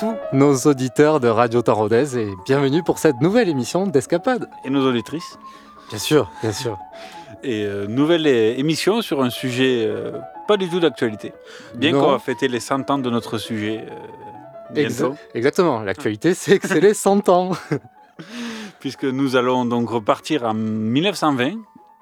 [0.00, 4.48] tous nos auditeurs de Radio Temps et bienvenue pour cette nouvelle émission d'Escapade.
[4.64, 5.38] Et nos auditrices.
[5.90, 6.78] Bien sûr, bien sûr.
[7.42, 10.12] Et euh, nouvelle é- émission sur un sujet euh,
[10.48, 11.32] pas du tout d'actualité.
[11.74, 13.94] Bien qu'on va fêter les 100 ans de notre sujet euh,
[14.72, 17.50] bientôt, Exa- exactement, l'actualité c'est que c'est les 100 ans.
[18.80, 21.52] puisque nous allons donc repartir en 1920,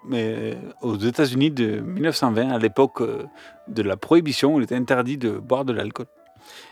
[0.08, 3.24] mais euh, aux États-Unis de 1920, à l'époque euh,
[3.66, 6.06] de la prohibition où il était interdit de boire de l'alcool.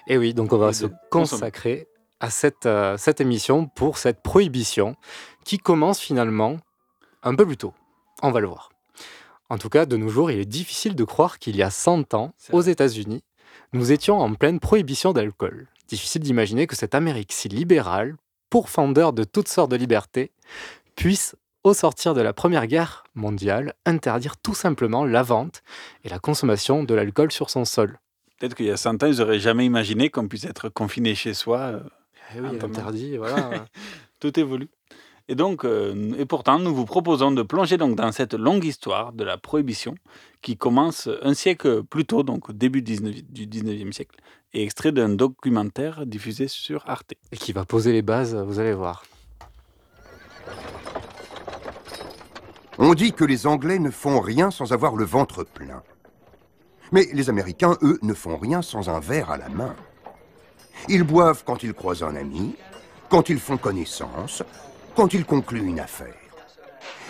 [0.07, 1.89] Et oui, donc on va se consacrer
[2.21, 4.97] à cette, euh, cette émission pour cette prohibition
[5.45, 6.59] qui commence finalement
[7.23, 7.75] un peu plus tôt.
[8.23, 8.71] On va le voir.
[9.49, 12.15] En tout cas, de nos jours, il est difficile de croire qu'il y a 100
[12.15, 12.63] ans, aux.
[12.63, 13.23] États-Unis,
[13.73, 15.69] nous étions en pleine prohibition d'alcool.
[15.89, 18.17] Difficile d'imaginer que cette Amérique si libérale,
[18.51, 20.33] pourfendeur de toutes sortes de libertés,
[20.97, 25.63] puisse, au sortir de la Première Guerre mondiale, interdire tout simplement la vente
[26.05, 27.99] et la consommation de l'alcool sur son sol.
[28.39, 31.33] Peut-être qu'il y a 100 ans, ils n'auraient jamais imaginé qu'on puisse être confiné chez
[31.35, 31.59] soi.
[31.59, 31.81] euh,
[32.37, 33.65] Eh oui, interdit, voilà.
[34.21, 34.69] tout évolue.
[35.29, 39.13] Et donc, euh, et pourtant, nous vous proposons de plonger donc dans cette longue histoire
[39.13, 39.97] de la prohibition
[40.41, 44.17] qui commence un siècle plus tôt, donc au début 19 du 19e siècle,
[44.53, 47.15] et extrait d'un documentaire diffusé sur Arte.
[47.33, 49.05] et qui va poser les bases, vous allez voir.
[52.79, 55.83] On dit que les Anglais ne font rien sans avoir le ventre plein.
[56.93, 59.75] Mais les Américains, eux, ne font rien sans un verre à la main.
[60.89, 62.55] Ils boivent quand ils croisent un ami,
[63.09, 64.43] quand ils font connaissance,
[64.95, 66.15] quand ils concluent une affaire.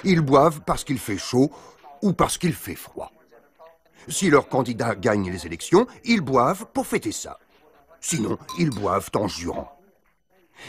[0.05, 1.51] Ils boivent parce qu'il fait chaud
[2.03, 3.13] ou parce qu'il fait froid.
[4.09, 7.39] Si leur candidat gagne les élections, ils boivent pour fêter ça.
[8.01, 9.73] Sinon, ils boivent en jurant.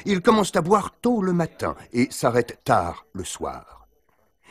[0.05, 3.76] Ils commencent à boire tôt le matin et s'arrêtent tard le soir.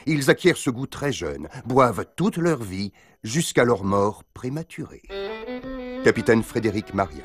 [0.06, 2.92] Ils acquièrent ce goût très jeune, boivent toute leur vie
[3.24, 5.02] jusqu'à leur mort prématurée.
[6.04, 7.24] Capitaine Frédéric Marriott.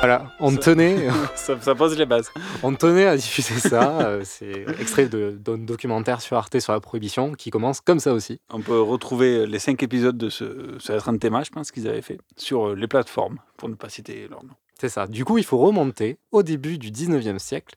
[0.00, 2.30] Voilà, on tenait, ça, ça pose les bases.
[2.62, 4.00] on tenait à diffuser ça.
[4.06, 8.12] euh, C'est extrait de- d'un documentaire sur Arte sur la prohibition qui commence comme ça
[8.12, 8.40] aussi.
[8.50, 11.72] On peut retrouver les cinq épisodes de ce, ça va être un thème, je pense
[11.72, 14.52] qu'ils avaient fait, sur les plateformes, pour ne pas citer leur nom.
[14.80, 15.08] C'est ça.
[15.08, 17.74] Du coup, il faut remonter au début du 19e siècle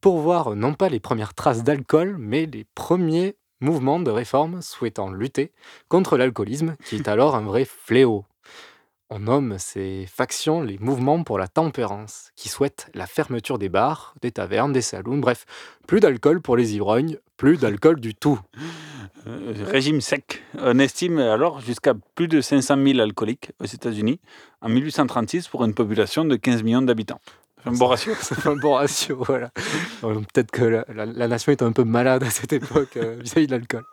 [0.00, 5.10] pour voir non pas les premières traces d'alcool, mais les premiers mouvements de réforme souhaitant
[5.10, 5.52] lutter
[5.88, 8.24] contre l'alcoolisme, qui est alors un vrai fléau.
[9.12, 14.14] On nomme ces factions les mouvements pour la tempérance, qui souhaitent la fermeture des bars,
[14.22, 15.46] des tavernes, des saloons, bref,
[15.88, 18.38] plus d'alcool pour les ivrognes, plus d'alcool du tout.
[19.26, 20.42] Euh, régime sec.
[20.58, 24.20] On estime alors jusqu'à plus de 500 000 alcooliques aux États-Unis
[24.60, 27.20] en 1836 pour une population de 15 millions d'habitants.
[27.66, 28.14] Un bon ratio.
[28.20, 29.50] Ça fait un bon ratio, voilà.
[30.00, 33.46] Peut-être que la, la- la nation est un peu malade à cette époque euh, vis-à-vis
[33.46, 33.84] de l'alcool.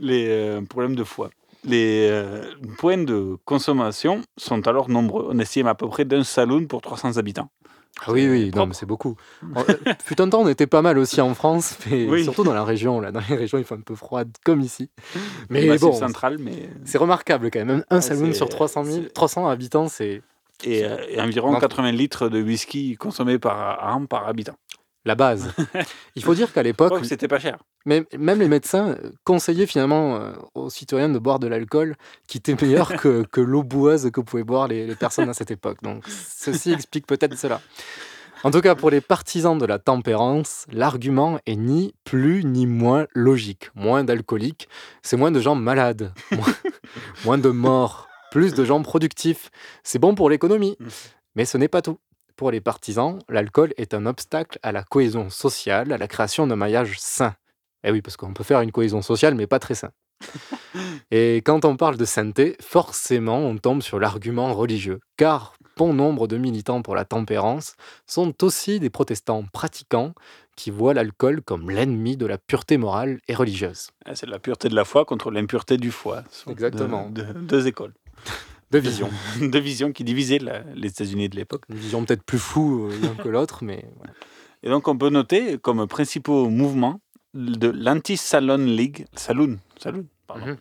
[0.00, 1.30] Les euh, problèmes de foie.
[1.64, 2.42] Les euh,
[2.78, 5.26] points de consommation sont alors nombreux.
[5.30, 7.48] On estime à peu près d'un saloon pour 300 habitants.
[8.04, 9.14] Ah oui, oui, non, mais c'est beaucoup.
[10.04, 12.24] Fut un temps, on était pas mal aussi en France, mais Oui.
[12.24, 13.00] surtout dans la région.
[13.00, 14.90] Là, dans les régions, il fait un peu froid comme ici.
[15.48, 17.84] Mais bon, central, mais c'est remarquable quand même.
[17.90, 20.22] Un saloon sur 300, 000, c'est- 300 habitants, c'est
[20.62, 21.58] et, euh, et environ Non.
[21.60, 24.54] 80 litres de whisky consommés par an par habitant.
[25.04, 25.52] la base.
[26.16, 27.58] Il faut dire qu'à l'époque, c'était pas cher.
[27.84, 31.96] même, même les médecins conseillaient finalement euh, aux citoyens de boire de l'alcool
[32.26, 35.50] qui était meilleur que, que l'eau boueuse que pouvaient boire les, les personnes à cette
[35.50, 35.78] époque.
[35.82, 37.60] Donc ceci explique peut-être cela.
[38.44, 43.06] En tout cas, pour les partisans de la tempérance, l'argument est ni plus ni moins
[43.14, 43.70] logique.
[43.74, 44.68] Moins d'alcooliques,
[45.02, 46.54] c'est moins de gens malades, moins,
[47.24, 49.50] moins de morts, plus de gens productifs.
[49.84, 50.86] C'est bon pour l'économie, Mm.
[51.36, 51.98] mais ce n'est pas tout.
[52.34, 56.56] Pour les partisans, l'alcool est un obstacle à la cohésion sociale, à la création d'un
[56.56, 57.34] maillage sain.
[57.84, 59.90] Eh oui, parce qu'on peut faire une cohésion sociale, mais pas très sain.
[61.12, 66.26] Et quand on parle de sainteté, forcément, on tombe sur l'argument religieux, car bon nombre
[66.26, 67.76] de militants pour la tempérance
[68.06, 70.12] sont aussi des protestants pratiquants
[70.56, 73.90] qui voient l'alcool comme l'ennemi de la pureté morale et religieuse.
[74.06, 76.24] Ah, C'est la pureté de la foi contre l'impureté du foie.
[76.48, 77.10] Exactement.
[77.10, 77.92] Deux écoles.
[78.70, 79.08] De vision.
[79.40, 81.62] Deux visions qui divisaient la- les États-Unis de l'époque.
[81.68, 84.12] Une vision peut-être plus floue euh, l'un que l'autre, mais voilà.
[84.62, 87.00] Et donc, on peut noter comme principaux mouvements
[87.34, 90.56] de l'Anti-Salon League, Saloon, Saloon, pardon, Mhm.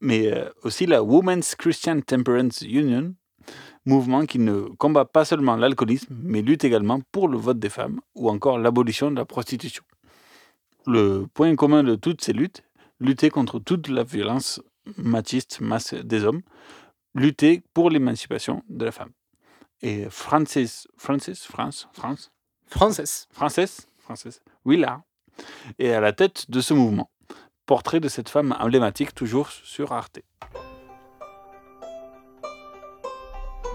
[0.00, 3.14] mais euh, aussi la Women's Christian Temperance Union,
[3.84, 8.00] mouvement qui ne combat pas seulement l'alcoolisme, mais lutte également pour le vote des femmes
[8.14, 9.82] ou encore l'abolition de la prostitution.
[10.86, 12.62] Le point commun de toutes ces luttes,
[13.00, 14.60] lutter contre toute la violence
[14.96, 16.42] machiste masse des hommes,
[17.14, 19.10] lutter pour l'émancipation de la femme.
[19.82, 22.30] Et Francis, Francis, France, France,
[22.66, 23.28] Frances.
[23.32, 25.02] Frances, Frances Willard
[25.78, 27.10] est à la tête de ce mouvement.
[27.66, 30.20] Portrait de cette femme emblématique, toujours sur Arte.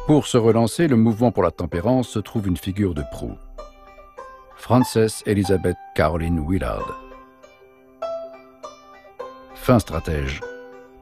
[0.07, 3.37] Pour se relancer, le mouvement pour la tempérance se trouve une figure de proue.
[4.55, 6.97] Frances Elizabeth Caroline Willard.
[9.55, 10.41] Fin stratège.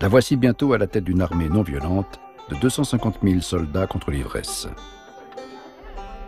[0.02, 4.12] La voici bientôt à la tête d'une armée non violente de 250 000 soldats contre
[4.12, 4.68] l'ivresse.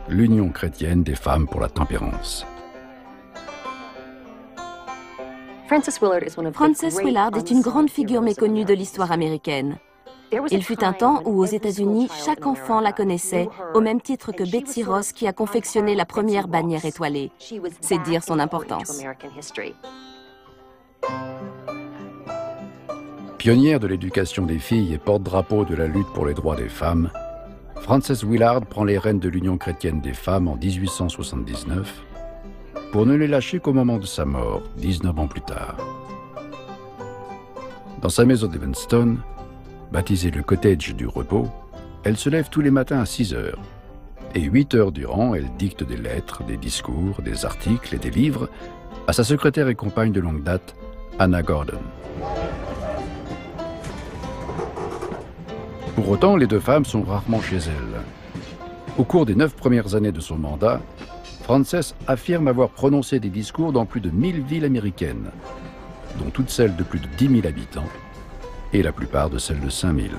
[0.07, 2.45] L'Union chrétienne des femmes pour la tempérance.
[5.67, 9.77] Frances Willard est une grande figure méconnue de l'histoire américaine.
[10.51, 14.49] Il fut un temps où aux États-Unis, chaque enfant la connaissait, au même titre que
[14.49, 17.31] Betsy Ross qui a confectionné la première bannière étoilée.
[17.81, 19.01] C'est dire son importance.
[23.47, 27.09] Pionnière de l'éducation des filles et porte-drapeau de la lutte pour les droits des femmes,
[27.79, 32.03] Frances Willard prend les rênes de l'Union chrétienne des femmes en 1879
[32.91, 35.77] pour ne les lâcher qu'au moment de sa mort, 19 ans plus tard.
[38.01, 39.15] Dans sa maison d'Evanston,
[39.93, 41.47] baptisée le cottage du repos,
[42.03, 43.61] elle se lève tous les matins à 6 heures.
[44.35, 48.49] Et 8 heures durant, elle dicte des lettres, des discours, des articles et des livres
[49.07, 50.75] à sa secrétaire et compagne de longue date,
[51.17, 51.79] Anna Gordon.
[55.97, 58.01] Pour autant, les deux femmes sont rarement chez elles.
[58.99, 60.79] Au cours des neuf premières années de son mandat,
[61.41, 65.31] Frances affirme avoir prononcé des discours dans plus de 1000 villes américaines,
[66.19, 67.89] dont toutes celles de plus de 10 000 habitants,
[68.73, 70.11] et la plupart de celles de 5000.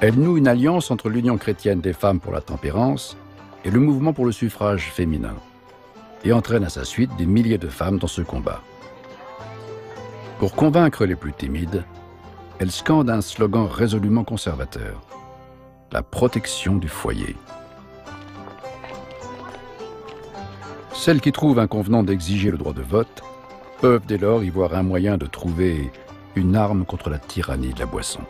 [0.00, 3.16] Elle noue une alliance entre l'Union chrétienne des femmes pour la tempérance
[3.64, 5.36] et le mouvement pour le suffrage féminin,
[6.24, 8.60] et entraîne à sa suite des milliers de femmes dans ce combat.
[10.38, 11.84] Pour convaincre les plus timides,
[12.60, 15.02] elle scande un slogan résolument conservateur
[15.90, 17.34] la protection du foyer.
[20.92, 23.22] Celles qui trouvent inconvenant d'exiger le droit de vote
[23.80, 25.90] peuvent dès lors y voir un moyen de trouver
[26.36, 28.20] une arme contre la tyrannie de la boisson.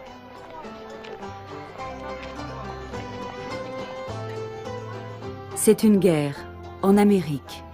[5.57, 6.37] C'est une guerre
[6.83, 7.65] en Amérique.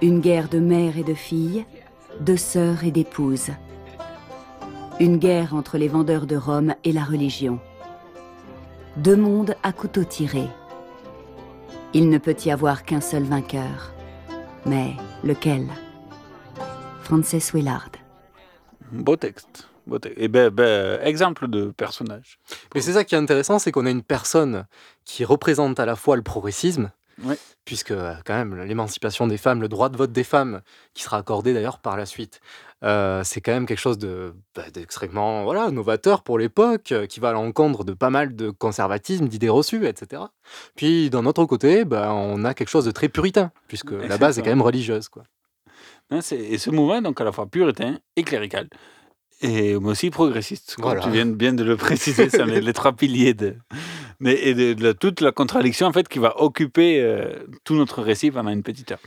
[0.00, 1.66] Une guerre de mères et de filles,
[2.20, 3.50] de sœurs et d'épouses.
[5.00, 7.58] Une guerre entre les vendeurs de Rome et la religion.
[8.96, 10.46] Deux mondes à couteau tiré.
[11.94, 13.94] Il ne peut y avoir qu'un seul vainqueur.
[14.66, 14.92] Mais
[15.24, 15.66] lequel?
[17.02, 17.90] Frances Willard.
[18.92, 19.68] Beau texte.
[19.86, 20.18] Beau texte.
[20.18, 22.38] Et ben, ben, exemple de personnage.
[22.74, 24.66] Mais c'est ça qui est intéressant, c'est qu'on a une personne
[25.06, 26.90] qui représente à la fois le progressisme,
[27.22, 27.36] Ouais.
[27.64, 30.62] puisque euh, quand même l'émancipation des femmes, le droit de vote des femmes,
[30.94, 32.40] qui sera accordé d'ailleurs par la suite,
[32.82, 37.20] euh, c'est quand même quelque chose de bah, d'extrêmement voilà novateur pour l'époque, euh, qui
[37.20, 40.22] va à l'encontre de pas mal de conservatisme, d'idées reçues, etc.
[40.76, 44.38] Puis d'un autre côté, bah, on a quelque chose de très puritain, puisque la base
[44.38, 45.24] est quand même religieuse, quoi.
[46.10, 48.68] Hein, et ce mouvement est donc à la fois puritain et clérical.
[49.42, 51.00] Et aussi progressiste, comme Voilà.
[51.00, 53.56] tu viens bien de le préciser, ça les, les trois piliers de,
[54.18, 57.24] mais, et de, de toute la contradiction en fait qui va occuper euh,
[57.64, 59.00] tout notre récit pendant une petite heure.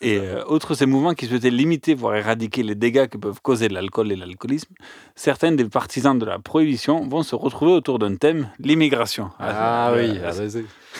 [0.00, 3.68] Et euh, outre ces mouvements qui souhaitaient limiter, voire éradiquer les dégâts que peuvent causer
[3.68, 4.72] l'alcool et l'alcoolisme,
[5.16, 9.30] certains des partisans de la prohibition vont se retrouver autour d'un thème, l'immigration.
[9.40, 10.32] Ah oui, euh, ah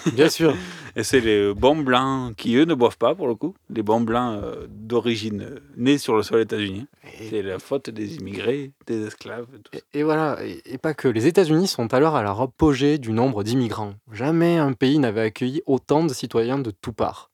[0.13, 0.55] bien sûr.
[0.97, 3.55] et c'est les bons blancs qui, eux, ne boivent pas, pour le coup.
[3.71, 6.85] Les bons blancs euh, d'origine euh, nés sur le sol états-unien.
[7.31, 9.47] C'est la faute des immigrés, des esclaves.
[9.55, 9.81] et tout ça.
[9.95, 11.09] Et voilà, et, et pas que.
[11.09, 13.95] Les États-Unis sont alors à leur apogée du nombre d'immigrants.
[14.13, 17.31] Jamais un pays n'avait accueilli autant de citoyens de tout parts.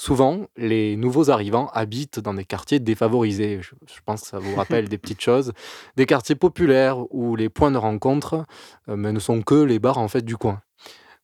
[0.00, 3.60] Souvent, les nouveaux arrivants habitent dans des quartiers défavorisés.
[3.60, 5.52] Je, je pense que ça vous rappelle des petites choses.
[5.96, 8.46] Des quartiers populaires où les points de rencontre
[8.88, 10.62] euh, mais ne sont que les bars en fait du coin.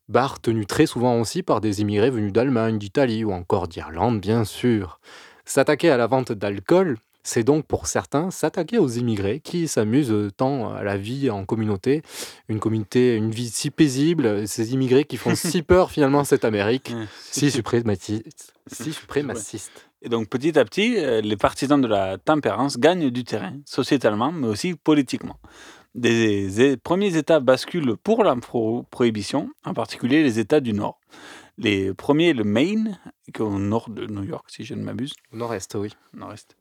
[0.09, 4.45] Bars tenus très souvent aussi par des immigrés venus d'Allemagne, d'Italie ou encore d'Irlande, bien
[4.45, 5.01] sûr.
[5.45, 10.73] S'attaquer à la vente d'alcool, c'est donc pour certains s'attaquer aux immigrés qui s'amusent tant
[10.73, 12.03] à la vie en communauté,
[12.49, 16.93] une communauté, une vie si paisible, ces immigrés qui font si peur finalement cette Amérique,
[17.33, 18.55] si suprématiste.
[18.71, 19.89] Si suprémaciste.
[20.03, 24.31] Et donc petit à petit, euh, les partisans de la tempérance gagnent du terrain, sociétalement,
[24.31, 25.37] mais aussi politiquement.
[25.97, 31.01] Des, des premiers États basculent pour la pro- prohibition, en particulier les États du Nord.
[31.59, 32.99] Les premiers, le Maine,
[33.33, 35.15] qui est au nord de New York, si je ne m'abuse.
[35.33, 35.91] Au nord-est, oui.
[36.13, 36.55] Nord-est.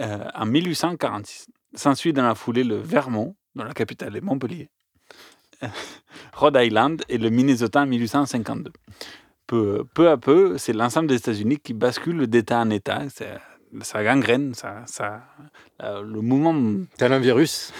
[0.00, 1.48] Euh, en 1846.
[1.74, 4.70] S'ensuit dans la foulée le Vermont, dont la capitale est Montpellier,
[5.62, 5.66] Euh,
[6.32, 8.72] Rhode Island et le Minnesota en 1852.
[9.46, 13.02] Peu, peu à peu, c'est l'ensemble des États-Unis qui bascule d'État en État.
[13.82, 15.22] Ça gangrène, ça, ça,
[15.82, 16.84] euh, le mouvement.
[16.96, 17.72] Tel un virus.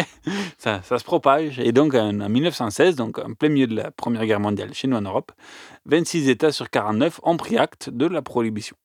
[0.58, 1.58] ça, ça se propage.
[1.58, 4.88] Et donc, en, en 1916, donc en plein milieu de la Première Guerre mondiale chez
[4.88, 5.32] nous en Europe,
[5.86, 8.76] 26 États sur 49 ont pris acte de la prohibition.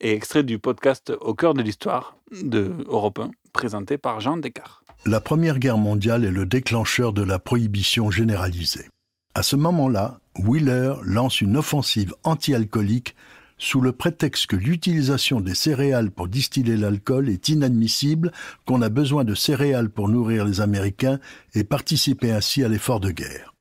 [0.00, 4.82] Et extrait du podcast Au cœur de l'histoire de Europe 1, présenté par Jean Descartes.
[5.06, 8.88] La Première Guerre mondiale est le déclencheur de la prohibition généralisée.
[9.34, 13.14] À ce moment-là, Wheeler lance une offensive anti-alcoolique
[13.60, 18.32] sous le prétexte que l'utilisation des céréales pour distiller l'alcool est inadmissible,
[18.64, 21.20] qu'on a besoin de céréales pour nourrir les Américains
[21.54, 23.54] et participer ainsi à l'effort de guerre.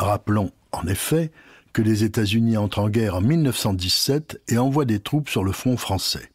[0.00, 1.30] Rappelons, en effet,
[1.72, 5.76] que les États-Unis entrent en guerre en 1917 et envoient des troupes sur le front
[5.76, 6.30] français.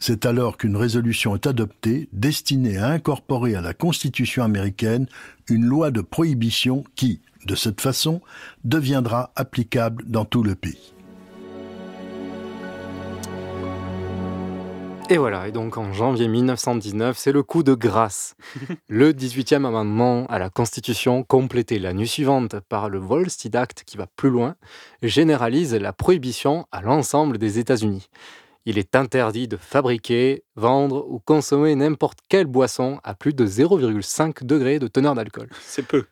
[0.00, 5.06] C'est alors qu'une résolution est adoptée destinée à incorporer à la Constitution américaine
[5.48, 8.20] une loi de prohibition qui, de cette façon,
[8.64, 10.94] deviendra applicable dans tout le pays.
[15.12, 18.36] Et voilà, et donc en janvier 1919, c'est le coup de grâce.
[18.88, 24.06] le 18e amendement à la Constitution, complété l'année suivante par le Volstead Act qui va
[24.06, 24.54] plus loin,
[25.02, 28.08] généralise la prohibition à l'ensemble des États-Unis.
[28.66, 34.44] Il est interdit de fabriquer, vendre ou consommer n'importe quelle boisson à plus de 0,5
[34.44, 35.48] degré de teneur d'alcool.
[35.60, 36.04] C'est peu.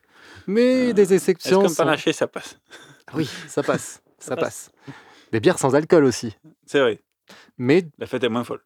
[0.45, 1.61] Mais des Est-ce exceptions.
[1.61, 2.59] qu'un sont- panaché, ça passe?
[3.13, 4.71] Oui, ça passe, ça passe.
[4.85, 4.93] passe.
[5.31, 6.35] Des bières sans alcool aussi.
[6.65, 6.99] C'est vrai.
[7.57, 8.61] Mais La fête est moins folle.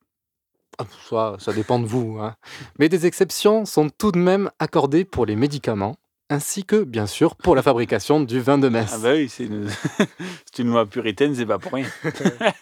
[0.77, 2.17] Ah, Ça, dépend de vous.
[2.19, 2.35] hein.
[2.79, 5.97] Mais des exceptions sont tout de même accordées pour les médicaments,
[6.29, 8.93] ainsi que, bien sûr, pour la fabrication du vin de messe.
[8.95, 9.67] Ah bah oui, c'est une,
[10.51, 11.87] c'est une loi puritaine, c'est pas pour rien.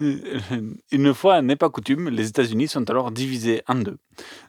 [0.00, 3.96] Une fois n'est pas coutume, les États-Unis sont alors divisés en deux.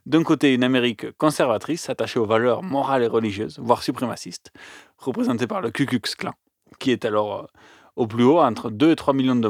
[0.06, 4.52] D'un côté, une Amérique conservatrice, attachée aux valeurs morales et religieuses, voire suprémacistes,
[4.98, 6.34] représentée par le Ku Klux Klan,
[6.80, 7.48] qui est alors euh,
[8.00, 9.50] au plus haut, entre 2 et 3 millions de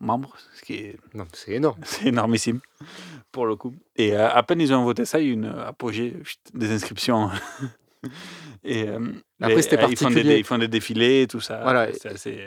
[0.00, 1.80] membres, ce qui est, Non, c'est énorme.
[1.82, 2.60] c'est énormissime,
[3.32, 3.74] pour le coup.
[3.96, 6.14] Et euh, à peine ils ont voté ça, il y a eu une apogée
[6.52, 7.30] des inscriptions.
[8.64, 9.00] et euh,
[9.40, 10.38] Après, c'était euh, ils, font des, particulier.
[10.38, 11.62] ils font des défilés, tout ça.
[11.62, 11.88] Voilà.
[11.94, 12.38] C'est assez,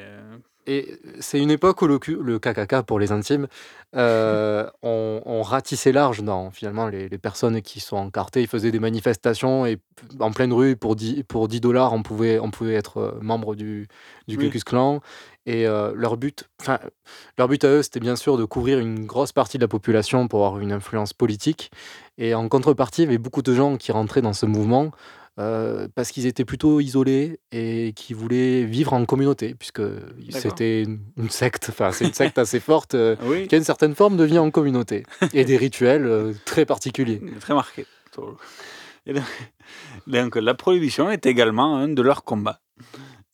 [0.69, 3.47] Et c'est une époque où le, le KKK, pour les intimes,
[3.95, 8.41] euh, on, on ratissait large dans finalement les, les personnes qui sont encartées.
[8.41, 9.79] Ils faisaient des manifestations et
[10.19, 13.55] en pleine rue, pour 10, pour 10 dollars, on pouvait, on pouvait être euh, membre
[13.55, 13.88] du,
[14.27, 14.51] du Oui.
[14.63, 15.01] Klan.
[15.47, 16.47] Et euh, leur, but,
[17.39, 20.27] leur but à eux, c'était bien sûr de couvrir une grosse partie de la population
[20.27, 21.71] pour avoir une influence politique.
[22.19, 24.91] Et en contrepartie, il y avait beaucoup de gens qui rentraient dans ce mouvement
[25.39, 29.81] euh, parce qu'ils étaient plutôt isolés et qui voulaient vivre en communauté, puisque
[30.29, 33.48] c'était une, une secte, enfin c'est une secte assez forte, euh, Oui.
[33.48, 37.22] qui a une certaine forme de vie en communauté, et des rituels euh, très particuliers.
[37.39, 37.86] très marqué.
[39.08, 39.13] Et
[40.08, 42.60] donc, la prohibition est également un de leurs combats.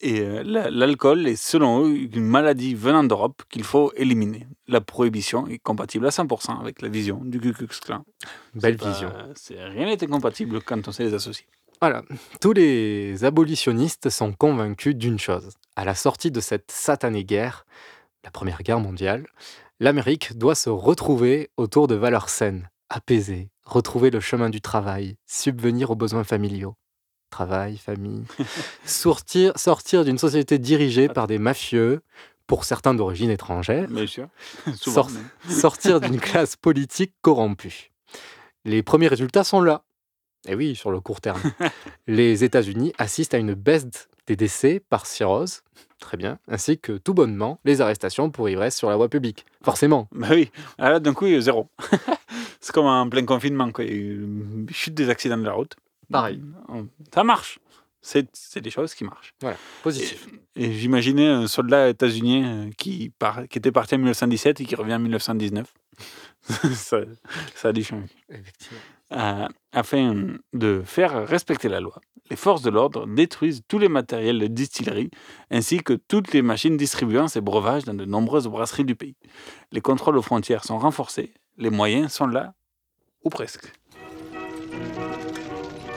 [0.02, 4.46] Et la- l'alcool est selon eux une maladie venant d'Europe qu'il faut éliminer.
[4.68, 8.04] La prohibition est compatible à 100% avec la vision du Ku Klux Klan.
[8.54, 9.12] Belle pas- vision.
[9.50, 11.46] rien n'est incompatible quand on sait les associer.
[11.82, 12.04] Voilà,
[12.42, 15.50] tous les abolitionnistes sont convaincus d'une chose.
[15.76, 17.66] À la sortie de cette satanée guerre,
[18.24, 19.26] la Première Guerre mondiale,
[19.80, 25.92] l'Amérique doit se retrouver autour de valeurs saines, apaisées, retrouver le chemin du travail, subvenir
[25.92, 26.76] aux besoins familiaux.
[27.30, 28.24] Travail, famille.
[28.86, 32.02] sortir sortir d'une société dirigée par des mafieux,
[32.48, 33.88] pour certains d'origine étrangère.
[33.90, 34.28] Bien sûr.
[34.76, 35.30] Souvent, Sor- même.
[35.50, 37.92] sortir d'une classe politique corrompue.
[38.66, 39.84] Les premiers résultats sont là.
[40.48, 41.42] Et oui, sur le court terme.
[42.08, 43.88] les États-Unis assistent à une baisse
[44.28, 45.62] des décès par cirrhose,
[46.00, 49.46] très bien, ainsi que tout bonnement les arrestations pour ivresse sur la voie publique.
[49.64, 50.08] Forcément.
[50.12, 51.70] Bah oui, Ah là d'un coup, il y a zéro.
[52.60, 53.86] c'est comme en plein confinement, quoi.
[53.86, 55.76] Une chute des accidents de la route.
[56.12, 56.42] Pareil.
[57.14, 57.60] Ça marche.
[58.02, 59.34] C'est des choses qui marchent.
[59.42, 60.28] Voilà, positif.
[60.56, 63.12] Et, et j'imaginais un soldat états-unien euh, qui
[63.56, 65.74] était parti en 1917 et qui revient en 1919.
[66.76, 67.00] ça,
[67.56, 68.06] ça a dû changer.
[68.30, 68.80] Effectivement.
[69.12, 74.48] Afin de faire respecter la loi, les forces de l'ordre détruisent tous les matériels de
[74.48, 75.12] distillerie
[75.52, 79.16] ainsi que toutes les machines distribuant ces breuvages dans de nombreuses brasseries du pays.
[79.72, 82.54] Les contrôles aux frontières sont renforcés, les moyens sont là,
[83.24, 83.72] ou presque.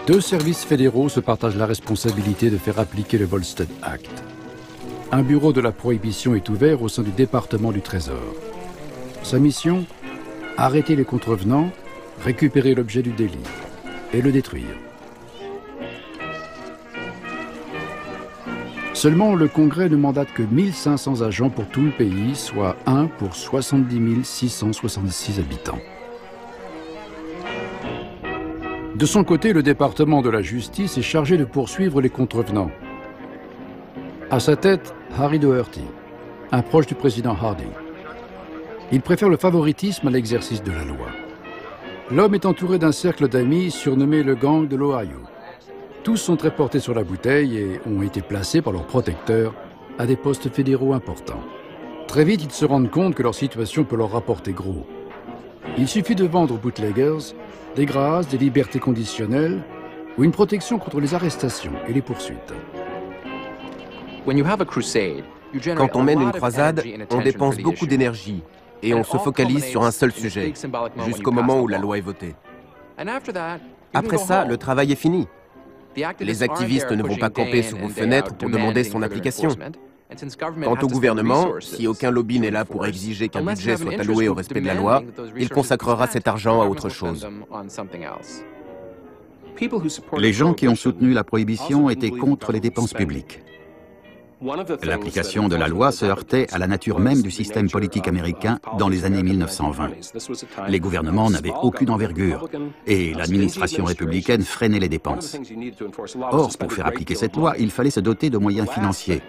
[0.07, 4.23] Deux services fédéraux se partagent la responsabilité de faire appliquer le Volstead Act.
[5.13, 8.35] Un bureau de la prohibition est ouvert au sein du département du Trésor.
[9.23, 9.87] Sa mission?
[10.57, 11.71] Arrêter les contrevenants,
[12.23, 13.39] récupérer l'objet du délit
[14.13, 14.77] et le détruire.
[18.95, 23.35] Seulement, le Congrès ne mandate que 1500 agents pour tout le pays, soit 1 pour
[23.35, 25.79] 70 666 habitants.
[28.97, 32.73] De son côté, le département de la justice est chargé de poursuivre les contrevenants.
[34.33, 35.85] À sa tête, Harry Doherty,
[36.51, 37.71] un proche du président Harding.
[38.91, 41.07] Il préfère le favoritisme à l'exercice de la loi.
[42.11, 45.19] L'homme est entouré d'un cercle d'amis surnommé le gang de l'Ohio.
[46.03, 49.55] Tous sont très portés sur la bouteille et ont été placés par leurs protecteurs
[49.99, 51.43] à des postes fédéraux importants.
[52.07, 54.87] Très vite, ils se rendent compte que leur situation peut leur rapporter gros.
[55.77, 57.35] Il suffit de vendre aux bootleggers
[57.77, 59.63] des grâces, des libertés conditionnelles
[60.17, 62.55] ou une protection contre les arrestations et les poursuites.
[65.77, 68.43] Quand on mène une croisade, on dépense beaucoup d'énergie
[68.83, 70.53] et on se focalise sur un seul sujet,
[71.07, 72.35] jusqu'au moment où la loi est votée.
[73.95, 75.27] Après ça, le travail est fini.
[76.21, 79.51] Les activistes ne vont pas camper sous vos fenêtres pour demander son application.
[80.63, 84.35] Quant au gouvernement, si aucun lobby n'est là pour exiger qu'un budget soit alloué au
[84.35, 85.03] respect de la loi,
[85.37, 87.29] il consacrera cet argent à autre chose.
[90.17, 93.43] Les gens qui ont soutenu la prohibition étaient contre les dépenses publiques.
[94.83, 98.89] L'application de la loi se heurtait à la nature même du système politique américain dans
[98.89, 99.91] les années 1920.
[100.69, 102.49] Les gouvernements n'avaient aucune envergure
[102.87, 105.37] et l'administration républicaine freinait les dépenses.
[106.21, 109.23] Or, pour faire appliquer cette loi, il fallait se doter de moyens financiers.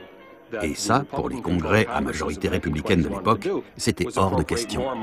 [0.63, 3.47] Et ça, pour les congrès à majorité républicaine de l'époque,
[3.77, 4.83] c'était hors de question.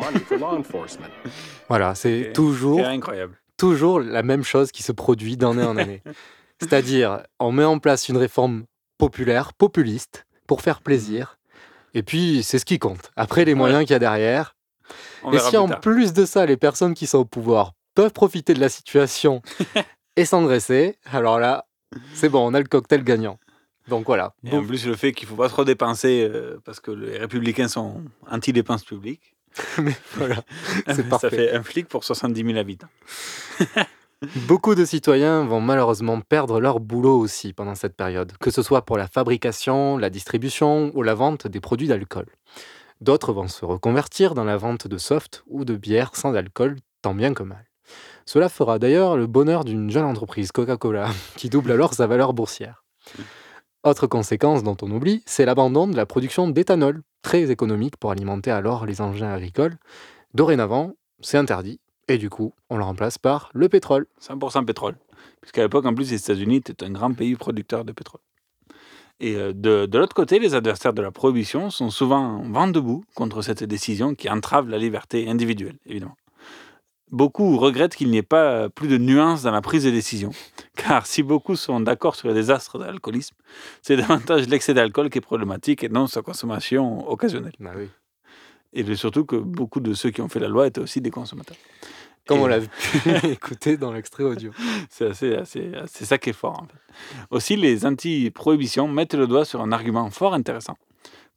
[1.68, 2.80] Voilà, c'est toujours,
[3.56, 6.02] toujours la même chose qui se produit d'année en année.
[6.60, 8.64] C'est-à-dire, on met en place une réforme
[8.98, 11.38] populaire, populiste, pour faire plaisir.
[11.94, 13.10] Et puis, c'est ce qui compte.
[13.16, 14.56] Après, les moyens qu'il y a derrière.
[15.32, 18.60] et si en plus de ça, les personnes qui sont au pouvoir peuvent profiter de
[18.60, 19.42] la situation
[20.16, 21.66] et s'engraisser, alors là,
[22.14, 23.38] c'est bon, on a le cocktail gagnant.
[23.88, 24.34] Donc voilà.
[24.44, 27.18] Et en plus, le fait qu'il ne faut pas trop dépenser euh, parce que les
[27.18, 29.34] républicains sont anti-dépenses publiques.
[29.78, 30.42] Mais voilà,
[30.86, 32.88] c'est Ça fait un flic pour 70 000 habitants.
[34.48, 38.82] Beaucoup de citoyens vont malheureusement perdre leur boulot aussi pendant cette période, que ce soit
[38.82, 42.26] pour la fabrication, la distribution ou la vente des produits d'alcool.
[43.00, 47.14] D'autres vont se reconvertir dans la vente de soft ou de bière sans alcool, tant
[47.14, 47.66] bien que mal.
[48.24, 52.84] Cela fera d'ailleurs le bonheur d'une jeune entreprise, Coca-Cola, qui double alors sa valeur boursière.
[53.84, 58.50] Autre conséquence dont on oublie, c'est l'abandon de la production d'éthanol, très économique pour alimenter
[58.50, 59.76] alors les engins agricoles.
[60.34, 64.06] Dorénavant, c'est interdit et du coup, on le remplace par le pétrole.
[64.22, 64.96] 100% pétrole.
[65.40, 68.20] Puisqu'à l'époque, en plus, les États-Unis étaient un grand pays producteur de pétrole.
[69.18, 73.04] Et euh, de, de l'autre côté, les adversaires de la prohibition sont souvent vent debout
[73.14, 76.16] contre cette décision qui entrave la liberté individuelle, évidemment.
[77.12, 80.30] Beaucoup regrettent qu'il n'y ait pas plus de nuances dans la prise de décision,
[80.76, 83.36] car si beaucoup sont d'accord sur les désastres de l'alcoolisme,
[83.80, 87.54] c'est davantage l'excès d'alcool qui est problématique et non sa consommation occasionnelle.
[87.60, 87.88] Bah oui.
[88.72, 91.56] Et surtout que beaucoup de ceux qui ont fait la loi étaient aussi des consommateurs.
[92.26, 94.50] Comme on l'a pu écouter dans l'extrait audio.
[94.90, 96.60] C'est assez, ça qui est fort.
[96.62, 96.78] En fait.
[97.30, 100.76] Aussi, les anti-prohibitions mettent le doigt sur un argument fort intéressant.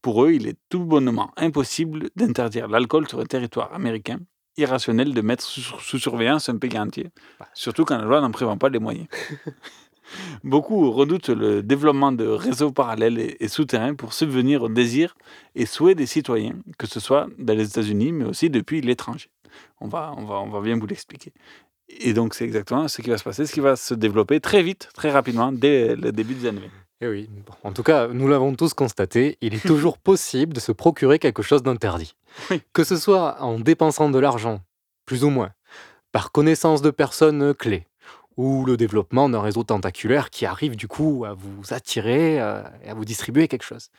[0.01, 4.19] Pour eux, il est tout bonnement impossible d'interdire l'alcool sur un territoire américain,
[4.57, 7.09] irrationnel de mettre sous, surveillance un pays entier,
[7.53, 9.07] surtout quand la loi n'en prévend pas les moyens.
[10.43, 15.15] Beaucoup redoutent le développement de réseaux parallèles et, souterrains pour subvenir aux désirs
[15.53, 19.29] et souhaits des citoyens, que ce soit dans les États-Unis, mais aussi depuis l'étranger.
[19.81, 21.33] On va, on, va, on va bien vous l'expliquer.
[21.89, 24.61] Et donc, c'est exactement ce qui va se passer, ce qui va se développer très
[24.61, 26.69] vite, très rapidement, dès le début des années
[27.01, 27.29] Et eh oui,
[27.63, 31.41] en tout cas, nous l'avons tous constaté, il est toujours possible de se procurer quelque
[31.41, 32.15] chose d'interdit.
[32.73, 34.61] Que ce soit en dépensant de l'argent,
[35.05, 35.51] plus ou moins,
[36.11, 37.87] par connaissance de personnes clés,
[38.37, 42.89] ou le développement d'un réseau tentaculaire qui arrive du coup à vous attirer euh, et
[42.89, 43.89] à vous distribuer quelque chose.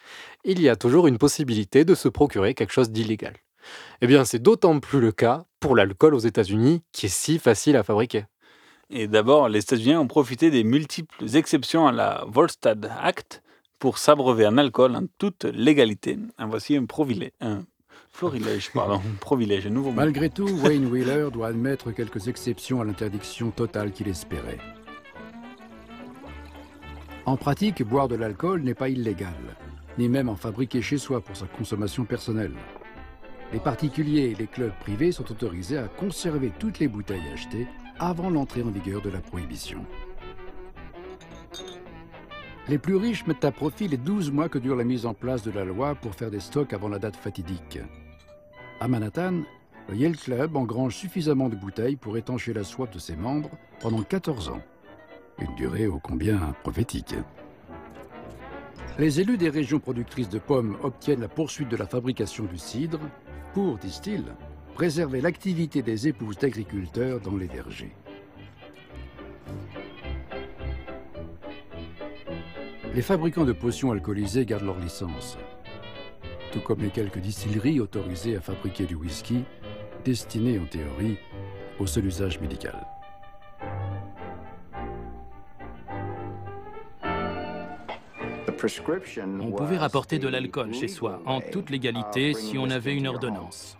[0.45, 3.35] Il y a toujours une possibilité de se procurer quelque chose d'illégal.
[4.01, 7.77] Eh bien, c'est d'autant plus le cas pour l'alcool aux États-Unis, qui est si facile
[7.77, 8.25] à fabriquer.
[8.89, 13.43] Et d'abord, les États-Unis ont profité des multiples exceptions à la Volstead Act
[13.79, 16.19] pour s'abreuver en alcool en toute légalité.
[16.39, 16.87] En voici un,
[18.13, 23.93] Florilège, pardon, Provilège, nouveau Malgré tout, Wayne Wheeler doit admettre quelques exceptions à l'interdiction totale
[23.93, 24.59] qu'il espérait.
[27.25, 29.35] En pratique, boire de l'alcool n'est pas illégal,
[29.99, 32.55] ni même en fabriquer chez soi pour sa consommation personnelle.
[33.53, 37.67] Les particuliers et les clubs privés sont autorisés à conserver toutes les bouteilles achetées
[37.99, 39.85] avant l'entrée en vigueur de la prohibition.
[42.69, 45.43] Les plus riches mettent à profit les 12 mois que dure la mise en place
[45.43, 47.81] de la loi pour faire des stocks avant la date fatidique.
[48.79, 49.43] À Manhattan,
[49.89, 54.03] le Yale Club engrange suffisamment de bouteilles pour étancher la soif de ses membres pendant
[54.03, 54.63] 14 ans.
[55.41, 57.17] Une durée ô combien prophétique.
[58.99, 63.01] Les élus des régions productrices de pommes obtiennent la poursuite de la fabrication du cidre
[63.53, 64.25] pour, disent-ils,
[64.75, 67.95] préserver l'activité des épouses d'agriculteurs dans les vergers.
[72.95, 75.39] Les fabricants de potions alcoolisées gardent leur licence,
[76.53, 79.45] tout comme les quelques distilleries autorisées à fabriquer du whisky,
[80.05, 81.19] destiné en théorie
[81.79, 82.87] au seul usage médical.
[89.41, 93.77] On pouvait rapporter de l'alcool chez soi en toute légalité si on avait une ordonnance.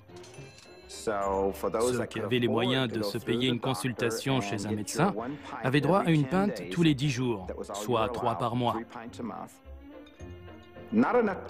[0.89, 5.15] Ceux qui avaient les moyens de se payer une consultation chez un médecin
[5.63, 8.77] avaient droit à une pinte tous les dix jours, soit trois par mois.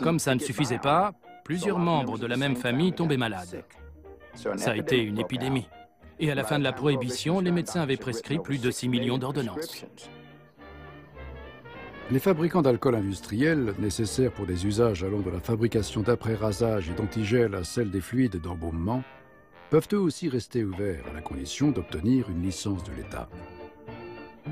[0.02, 1.12] Comme ça ne suffisait pas,
[1.44, 3.64] plusieurs membres de la même famille tombaient malades.
[4.34, 5.68] Ça a été une épidémie.
[6.18, 9.18] Et à la fin de la prohibition, les médecins avaient prescrit plus de 6 millions
[9.18, 9.86] d'ordonnances.
[12.12, 17.54] Les fabricants d'alcool industriel, nécessaires pour des usages allant de la fabrication d'après-rasage et d'antigel
[17.54, 19.04] à celle des fluides d'embaumement,
[19.70, 23.28] peuvent eux aussi rester ouverts à la condition d'obtenir une licence de l'État.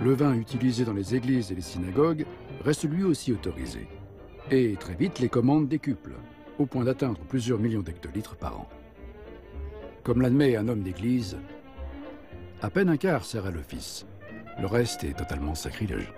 [0.00, 2.26] Le vin utilisé dans les églises et les synagogues
[2.64, 3.88] reste lui aussi autorisé.
[4.52, 6.20] Et très vite, les commandes décuplent,
[6.60, 8.68] au point d'atteindre plusieurs millions d'hectolitres par an.
[10.04, 11.36] Comme l'admet un homme d'église,
[12.62, 14.06] à peine un quart sert à l'office.
[14.60, 16.12] Le reste est totalement sacrilège.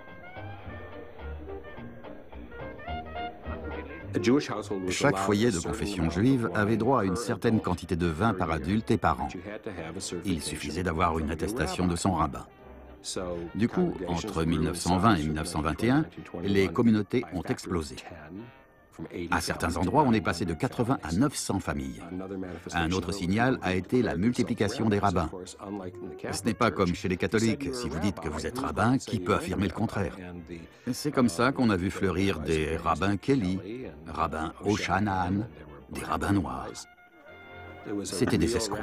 [4.88, 8.90] Chaque foyer de confession juive avait droit à une certaine quantité de vin par adulte
[8.90, 9.28] et par an.
[10.24, 12.46] Il suffisait d'avoir une attestation de son rabbin.
[13.54, 16.04] Du coup, entre 1920 et 1921,
[16.42, 17.96] les communautés ont explosé.
[19.30, 22.02] À certains endroits, on est passé de 80 à 900 familles.
[22.72, 25.30] Un autre signal a été la multiplication des rabbins.
[26.32, 29.20] Ce n'est pas comme chez les catholiques, si vous dites que vous êtes rabbin, qui
[29.20, 30.16] peut affirmer le contraire
[30.92, 33.58] C'est comme ça qu'on a vu fleurir des rabbins Kelly,
[34.06, 35.46] rabbins Oshanan,
[35.90, 36.68] des rabbins noirs.
[38.04, 38.80] C'était des escrocs.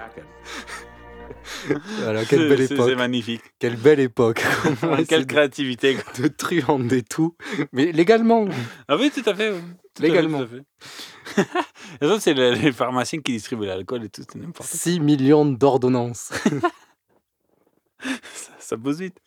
[2.06, 2.90] Alors, quelle belle époque.
[2.90, 3.42] C'est magnifique.
[3.60, 4.44] Quelle belle époque.
[5.08, 5.98] quelle créativité.
[6.20, 7.36] De truander tout,
[7.72, 8.48] mais légalement.
[8.88, 9.54] Ah oui, tout à fait.
[9.94, 10.42] Tout légalement.
[10.42, 11.50] À fait, tout à fait.
[12.02, 14.80] et ça, c'est les pharmaciens qui distribuent l'alcool et tout, c'est n'importe quoi.
[14.80, 16.32] 6 millions d'ordonnances.
[18.02, 19.18] ça, ça pose vite.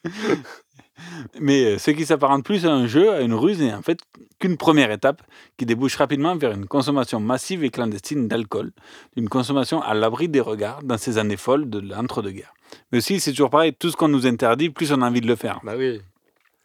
[1.40, 4.00] Mais ce qui s'apparente plus à un jeu, à une ruse, n'est en fait
[4.38, 5.22] qu'une première étape
[5.56, 8.72] qui débouche rapidement vers une consommation massive et clandestine d'alcool,
[9.16, 12.54] une consommation à l'abri des regards dans ces années folles de l'entre-deux-guerres.
[12.92, 15.26] Mais aussi, c'est toujours pareil, tout ce qu'on nous interdit, plus on a envie de
[15.26, 15.60] le faire.
[15.62, 16.00] Bah oui.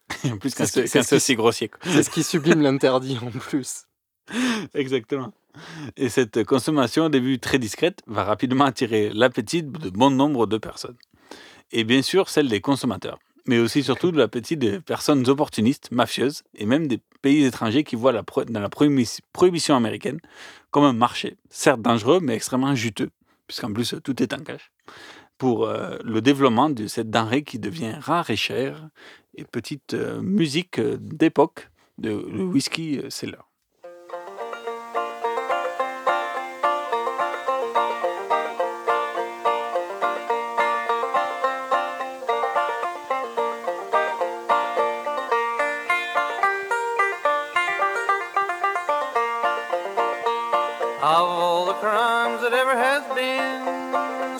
[0.39, 1.71] plus quand c'est grossier.
[1.83, 3.85] C'est ce qui sublime l'interdit en plus.
[4.73, 5.33] Exactement.
[5.97, 10.57] Et cette consommation, au début très discrète, va rapidement attirer l'appétit de bon nombre de
[10.57, 10.97] personnes.
[11.71, 16.43] Et bien sûr, celle des consommateurs mais aussi surtout de l'appétit des personnes opportunistes, mafieuses,
[16.55, 20.19] et même des pays étrangers qui voient la dans la prohibition américaine
[20.71, 23.09] comme un marché, certes dangereux, mais extrêmement juteux,
[23.47, 24.71] puisqu'en plus tout est en cash,
[25.37, 28.89] pour euh, le développement de cette denrée qui devient rare et chère,
[29.35, 33.39] et petite euh, musique euh, d'époque de le whisky seller.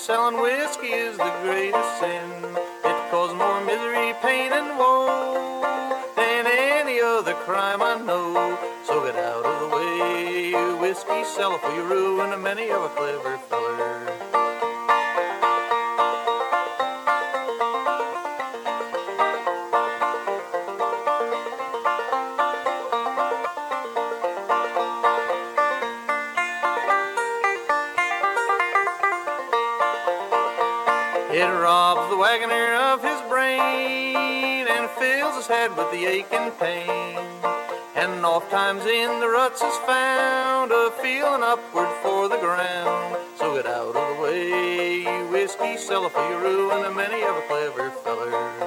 [0.06, 2.30] Selling whiskey is the greatest sin.
[2.86, 5.64] It caused more misery, pain, and woe
[6.16, 8.56] than any other crime I know.
[8.86, 12.90] So get out of the way, you whiskey seller, for you ruin many of a
[12.90, 13.55] clever feller.
[31.36, 37.20] It robs the wagoner of his brain and fills his head with the aching pain.
[37.94, 43.18] And oft times in the ruts is found a feeling upward for the ground.
[43.38, 47.36] So get out of the way, you whiskey seller, for you ruin the many of
[47.36, 48.65] a clever feller.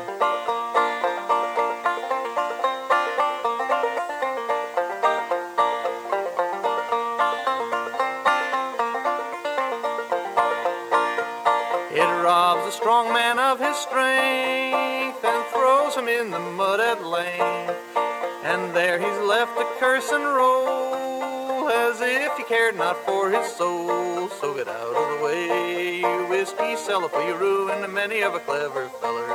[16.31, 17.97] The mud at length.
[18.45, 23.47] And there he's left to curse and roll as if he cared not for his
[23.53, 24.29] soul.
[24.29, 28.41] So get out of the way, you whiskey seller, for you ruin many of a
[28.41, 29.28] clever feller.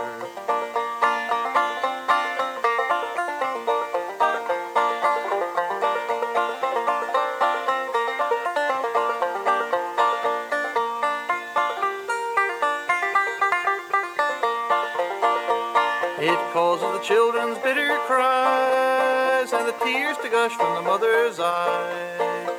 [19.84, 22.50] Tears to gush from the mother's eyes.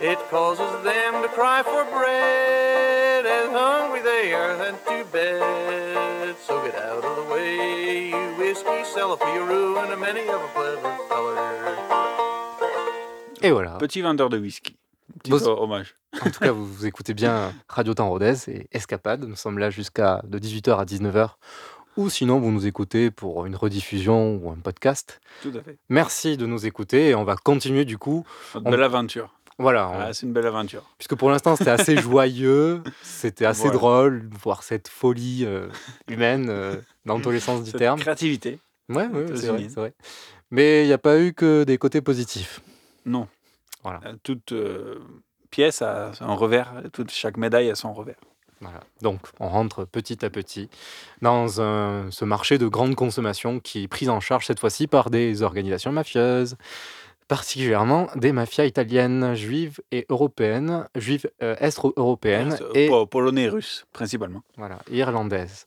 [0.00, 6.34] It causes them to cry for bread as hungry they are than to bed.
[6.46, 10.48] So get out of the way, you whiskey seller, for you ruin many of a
[10.54, 11.76] clever feller.
[13.42, 13.78] Et voilà.
[13.78, 14.76] Petit vendeur de whisky.
[15.22, 15.94] Petit hommage.
[16.20, 19.24] En tout cas, vous, vous écoutez bien Radio Temps Rodez et Escapade.
[19.24, 21.30] Nous sommes là jusqu'à de 18h à 19h.
[21.96, 25.20] Ou sinon, vous nous écoutez pour une rediffusion ou un podcast.
[25.42, 25.76] Tout à fait.
[25.90, 28.24] Merci de nous écouter et on va continuer du coup.
[28.54, 29.34] Notre On- belle aventure.
[29.58, 29.90] Voilà.
[29.90, 30.82] on- Ah, c'est une belle aventure.
[30.96, 33.76] Puisque pour l'instant, c'était assez joyeux, c'était assez Voilà.
[33.78, 35.68] drôle, de voir cette folie euh,
[36.08, 38.00] humaine euh, dans tous les sens du Cette terme.
[38.00, 38.58] créativité.
[38.88, 39.94] Ouais, ouais, c'est vrai, vrai.
[40.50, 42.60] Mais il n'y a pas eu que des côtés positifs.
[43.04, 43.28] Non.
[43.82, 44.00] Voilà.
[44.06, 44.98] Euh, Toute euh,
[45.50, 48.16] pièce a un revers, toute, chaque médaille a son revers.
[48.62, 48.80] Voilà.
[49.02, 50.70] Donc, on rentre petit à petit
[51.20, 55.10] dans un- ce marché de grande consommation qui est pris en charge cette fois-ci par
[55.10, 56.56] des organisations mafieuses,
[57.28, 63.48] particulièrement des mafias italiennes, juives et européennes, juives euh, est-européennes Euh, et po- Polonais et
[63.48, 64.42] russes, principalement.
[64.56, 65.66] voilà, irlandaises.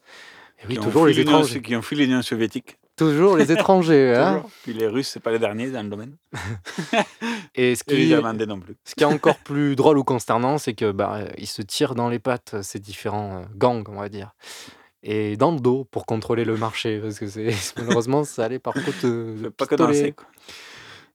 [0.64, 1.62] Et oui, Qui toujours les étrangers.
[1.62, 2.78] Qui ont fui l'Union soviétique.
[2.96, 4.44] Toujours les étrangers, hein.
[4.64, 6.16] Puis les Russes, c'est pas les derniers dans le domaine.
[7.56, 8.14] Et ce qui,
[8.48, 8.76] non plus.
[8.84, 11.96] ce qui est encore plus drôle ou consternant, c'est que bah, euh, ils se tirent
[11.96, 14.32] dans les pattes ces différents euh, gangs, on va dire,
[15.04, 18.74] et dans le dos pour contrôler le marché, parce que c'est malheureusement ça allait par
[18.74, 20.12] de, de Pas que danser, pistolet.
[20.14, 20.26] quoi.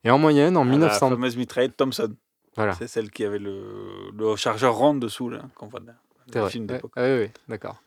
[0.05, 2.15] Et en moyenne, en Ah, 1900, La fameuse mitraillette Thompson.
[2.57, 2.75] Voilà.
[2.75, 6.75] C'est celle qui avait le, le chargeur rond dessous, là, qu'on voit dans films Ouais,
[6.75, 6.93] d'époque.
[6.97, 7.83] ouais, ouais, d'accord.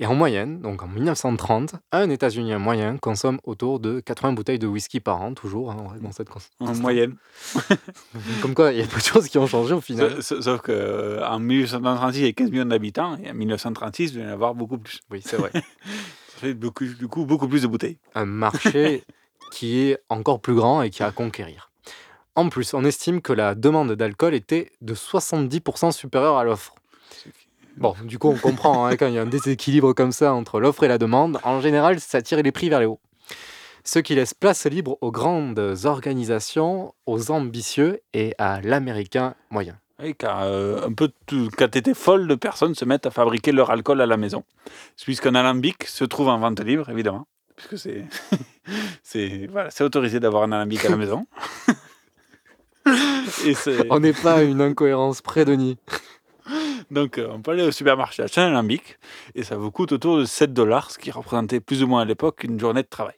[0.00, 4.66] Et en moyenne, donc en 1930, un États-Unien moyen consomme autour de 80 bouteilles de
[4.66, 6.28] whisky par an, toujours, hein, dans cette
[6.58, 7.14] En moyenne.
[8.42, 10.20] Comme quoi, il y a peu de choses qui ont changé au final.
[10.20, 14.24] Sauf, sauf qu'en 1836, il y avait 15 millions d'habitants, et en 1936, il va
[14.24, 15.00] y en avoir beaucoup plus.
[15.12, 15.52] Oui, c'est vrai.
[15.54, 17.98] Ça fait beaucoup, du coup beaucoup plus de bouteilles.
[18.16, 19.04] un marché
[19.52, 21.70] qui est encore plus grand et qui a à conquérir.
[22.34, 26.74] En plus, on estime que la demande d'alcool était de 70% supérieure à l'offre.
[27.76, 30.60] Bon, du coup, on comprend, hein, quand il y a un déséquilibre comme ça entre
[30.60, 33.00] l'offre et la demande, en général, ça tire les prix vers les hauts.
[33.82, 39.76] Ce qui laisse place libre aux grandes organisations, aux ambitieux et à l'américain moyen.
[40.02, 43.52] Oui, car euh, un peu tout, quand étais folle de personnes se mettent à fabriquer
[43.52, 44.44] leur alcool à la maison.
[45.02, 47.26] Puisqu'un alambic se trouve en vente libre, évidemment.
[47.56, 48.04] Puisque c'est
[49.02, 51.26] c'est voilà, c'est autorisé d'avoir un alambic à la maison.
[53.46, 55.76] Et c'est- On n'est pas à une incohérence près, Denis.
[56.94, 58.98] Donc, euh, on peut aller au supermarché acheter un alambic
[59.34, 62.04] et ça vous coûte autour de 7 dollars, ce qui représentait plus ou moins à
[62.04, 63.16] l'époque une journée de travail.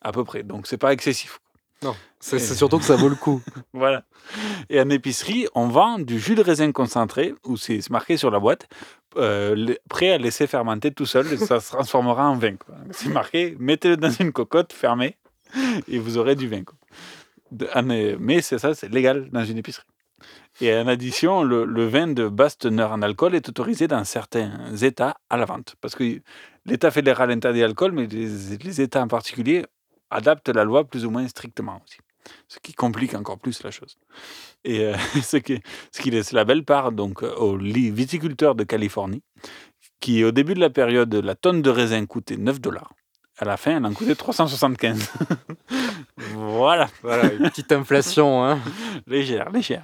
[0.00, 0.42] À peu près.
[0.42, 1.40] Donc, c'est pas excessif.
[1.82, 3.42] Non, c'est surtout que ça vaut le coup.
[3.74, 4.04] Voilà.
[4.70, 8.38] Et en épicerie, on vend du jus de raisin concentré, où c'est marqué sur la
[8.38, 8.68] boîte,
[9.16, 12.54] euh, prêt à laisser fermenter tout seul, et ça se transformera en vin.
[12.92, 15.16] C'est marqué, mettez-le dans une cocotte fermée,
[15.88, 16.62] et vous aurez du vin.
[16.64, 16.76] quoi.
[17.50, 19.84] De- en, mais c'est ça, c'est légal dans une épicerie.
[20.60, 24.74] Et en addition, le, le vin de basse teneur en alcool est autorisé dans certains
[24.82, 25.74] États à la vente.
[25.80, 26.20] Parce que
[26.64, 29.64] l'État fédéral interdit l'alcool, mais les, les États en particulier
[30.10, 31.98] adaptent la loi plus ou moins strictement aussi.
[32.48, 33.98] Ce qui complique encore plus la chose.
[34.64, 35.60] Et euh, ce, qui,
[35.92, 39.22] ce qui laisse la belle part donc, aux viticulteurs de Californie,
[40.00, 42.92] qui au début de la période, la tonne de raisin coûtait 9 dollars.
[43.38, 45.10] À la fin, elle en coûtait 375.
[46.34, 46.88] voilà.
[47.02, 48.44] Voilà, une petite inflation.
[48.44, 48.60] Hein.
[49.06, 49.82] légère, légère.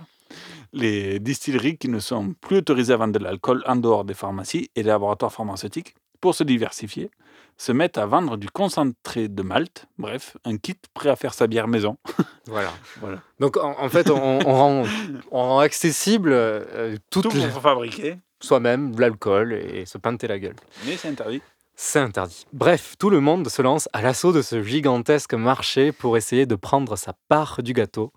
[0.73, 4.71] Les distilleries qui ne sont plus autorisées à vendre de l'alcool en dehors des pharmacies
[4.77, 7.11] et des laboratoires pharmaceutiques, pour se diversifier,
[7.57, 11.47] se mettent à vendre du concentré de malt, bref, un kit prêt à faire sa
[11.47, 11.97] bière maison.
[12.47, 12.73] Voilà.
[13.01, 13.19] voilà.
[13.39, 14.83] Donc en, en fait, on, on rend,
[15.31, 20.57] on rend accessible euh, Tout pour fabriquer, soi-même de l'alcool et se pinter la gueule.
[20.85, 21.43] mais c'est interdit.
[21.77, 22.47] C'est interdit.
[22.53, 26.57] Bref, tout le monde se lance à l'assaut de ce gigantesque marché pour essayer de
[26.57, 28.13] prendre sa part du gâteau,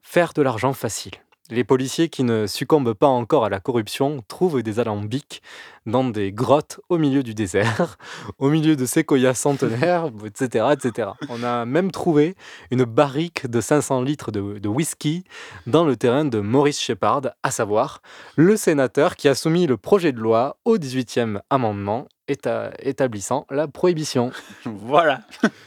[0.00, 1.14] faire de l'argent facile.
[1.50, 5.42] Les policiers qui ne succombent pas encore à la corruption trouvent des alambics
[5.84, 7.98] dans des grottes au milieu du désert,
[8.38, 11.10] au milieu de séquoias centenaires, etc., etc.
[11.28, 12.34] On a même trouvé
[12.70, 15.24] une barrique de 500 litres de, de whisky
[15.66, 18.00] dans le terrain de Maurice Shepard, à savoir
[18.36, 23.68] le sénateur qui a soumis le projet de loi au 18e amendement éta- établissant la
[23.68, 24.30] prohibition.
[24.64, 25.20] Voilà.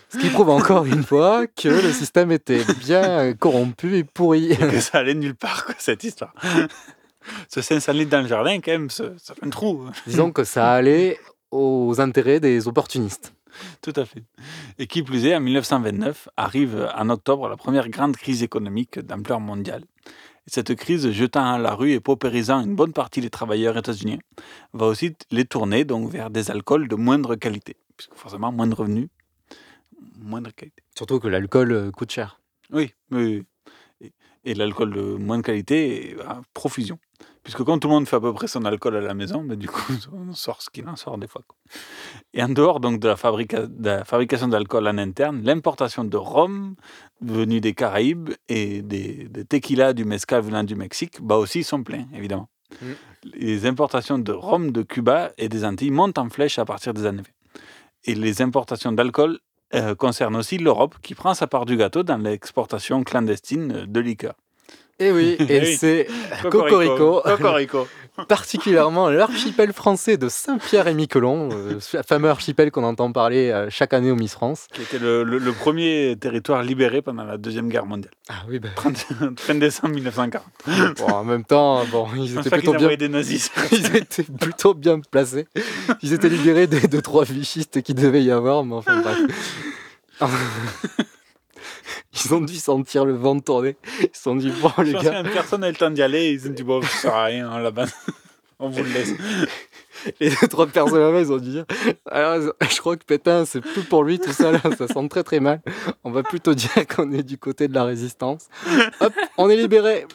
[0.10, 4.52] Ce qui prouve encore une fois que le système était bien corrompu et pourri.
[4.52, 6.34] Et que ça allait nulle part, quoi, cette histoire.
[7.50, 9.86] Ce 500 litres dans le jardin, quand même, ça fait un trou.
[10.06, 11.20] Disons que ça allait
[11.52, 13.34] aux intérêts des opportunistes.
[13.82, 14.24] Tout à fait.
[14.80, 19.40] Et qui plus est, en 1929, arrive en octobre la première grande crise économique d'ampleur
[19.42, 19.84] mondiale.
[20.48, 24.20] Et cette crise, jetant à la rue et paupérisant une bonne partie des travailleurs états-uniens,
[24.74, 28.76] va aussi les tourner donc vers des alcools de moindre qualité, puisque forcément moins de
[28.76, 29.10] revenus,
[30.18, 30.84] moindre qualité.
[30.96, 32.40] Surtout que l'alcool euh, coûte cher.
[32.72, 33.44] Oui, oui.
[34.48, 36.98] Et, l'alcool de moindre qualité est à profusion.
[37.44, 39.58] Puisque quand tout le monde fait à peu près son alcool à la maison, ben,
[39.58, 39.82] du coup,
[40.14, 41.42] on sort ce qu'il en sort des fois.
[41.48, 41.58] quoi.
[42.34, 46.18] Et en dehors donc de la, fabrica- de la fabrication d'alcool en interne, l'importation de
[46.18, 46.76] rhum
[47.22, 51.84] venu des Caraïbes et des, des tequilas du mezcal venant du Mexique bat aussi son
[51.84, 52.50] plein, évidemment.
[52.82, 52.86] Mm.
[53.36, 57.06] Les importations de rhum de Cuba et des Antilles montent en flèche à partir des
[57.06, 57.62] années 20.
[58.06, 59.40] Et les importations d'alcool
[59.76, 64.36] euh, concernent aussi l'Europe, qui prend sa part du gâteau dans l'exportation clandestine de liqueurs.
[65.00, 65.76] Et oui, et Oui.
[65.78, 66.08] c'est
[66.42, 67.22] Cocorico.
[67.22, 67.88] Cocorico, Cocorico.
[68.28, 73.68] Particulièrement l'archipel français de Saint-Pierre et Miquelon, euh, ce fameux archipel qu'on entend parler euh,
[73.70, 74.68] chaque année au Miss France.
[74.74, 78.14] qui était le, le- le premier territoire libéré pendant la Deuxième Guerre mondiale.
[78.30, 78.72] Ah oui, ben.
[79.38, 80.44] fin décembre 1940.
[80.98, 82.96] Bon, en même temps, bon, ils étaient plutôt bien.
[82.96, 83.52] des nazis.
[83.72, 85.48] Ils étaient plutôt bien placés.
[86.02, 89.18] Ils étaient libérés des deux trois vichistes qui devaient y avoir, mais enfin bref.
[92.26, 93.78] Ils ont dû sentir le vent tourner.
[94.02, 95.24] Ils se sont dit bon les pense gars.
[95.24, 96.32] que personne n'a eu le temps d'y aller.
[96.32, 97.86] Ils ont dit bon, ça sert à rien hein, là-bas.
[98.60, 99.14] On vous le laisse.
[100.20, 101.66] Les deux, trois personnes là-bas, ils ont dû dire
[102.10, 105.24] Alors, je crois que Pétain, c'est plus pour lui tout ça, là, ça sent très
[105.24, 105.62] très mal.
[106.04, 108.48] On va plutôt dire qu'on est du côté de la résistance.
[109.00, 110.06] Hop, on est libéré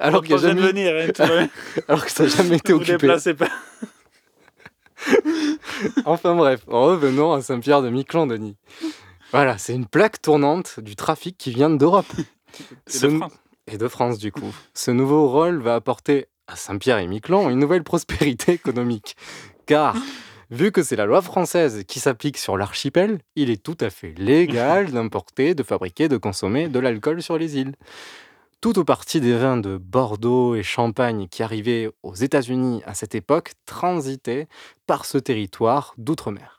[0.00, 0.60] Alors qu'il jamais...
[0.60, 1.48] venir, hein.
[1.88, 2.92] Alors que ça n'a jamais été Vous occupé.
[2.98, 3.48] déplacez pas.
[6.04, 8.56] Enfin bref, revenons à Saint-Pierre de Miquelon, Denis.
[9.30, 12.06] Voilà, c'est une plaque tournante du trafic qui vient d'Europe.
[13.70, 14.54] Et de France, du coup.
[14.72, 19.16] Ce nouveau rôle va apporter à Saint-Pierre et Miquelon une nouvelle prospérité économique.
[19.66, 19.94] Car,
[20.50, 24.14] vu que c'est la loi française qui s'applique sur l'archipel, il est tout à fait
[24.16, 27.74] légal d'importer, de fabriquer, de consommer de l'alcool sur les îles.
[28.62, 33.14] Tout au parti des vins de Bordeaux et Champagne qui arrivaient aux États-Unis à cette
[33.14, 34.48] époque transitaient
[34.86, 36.57] par ce territoire d'outre-mer.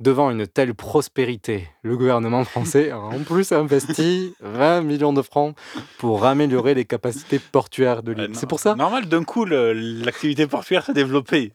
[0.00, 5.56] Devant une telle prospérité, le gouvernement français a en plus investi 20 millions de francs
[5.98, 8.30] pour améliorer les capacités portuaires de l'île.
[8.30, 11.52] Euh, C'est pour ça Normal, d'un coup, l'activité portuaire s'est développée.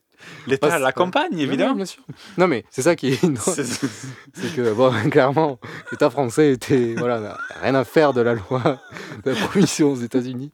[0.48, 1.76] L'État Bah, l'accompagne, Oui, évidemment.
[1.76, 2.04] bien sûr.
[2.38, 3.20] Non, mais c'est ça qui est.
[3.38, 5.60] C'est- que, bon, clairement,
[5.92, 6.96] l'État français était.
[6.98, 8.80] Voilà, n'a rien à faire de la loi
[9.24, 10.52] de la prohibition aux États-Unis.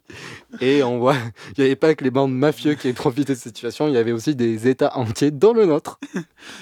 [0.62, 1.16] Et on voit,
[1.58, 3.94] il n'y avait pas que les bandes mafieux qui avaient profité de cette situation, il
[3.94, 6.00] y avait aussi des États entiers, dont le nôtre.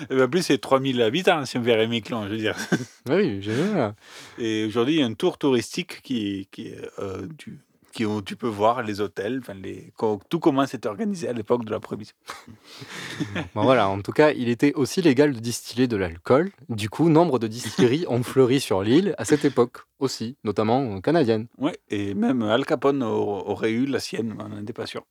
[0.10, 2.56] Et bien, plus, c'est 3000 habitants, si on verrait Miquelon, je veux dire.
[3.10, 3.94] Oui, génial.
[4.38, 7.58] Et aujourd'hui, il y a un tour touristique qui, qui, est, euh, du-
[7.98, 11.34] qui, où tu peux voir les hôtels, enfin, les, co- tout comment c'était organisé à
[11.34, 12.16] l'époque de la prohibition.
[13.56, 16.52] Bon, voilà, en tout cas, il était aussi légal de distiller de l'alcool.
[16.70, 21.48] Du coup, nombre de distilleries ont fleuri sur l'île à cette époque aussi, notamment canadiennes.
[21.58, 25.04] Ouais, et même Al Capone au- aurait eu la sienne, on n'en était pas sûr.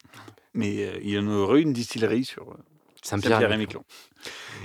[0.54, 2.54] Mais euh, il y en aurait eu une distillerie sur euh,
[3.02, 3.84] Saint-Pierre Saint-Pierre et et Miquelon.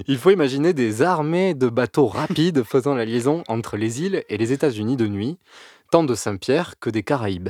[0.08, 4.38] Il faut imaginer des armées de bateaux rapides faisant la liaison entre les îles et
[4.38, 5.38] les États-Unis de nuit,
[5.92, 7.50] tant de Saint-Pierre que des Caraïbes.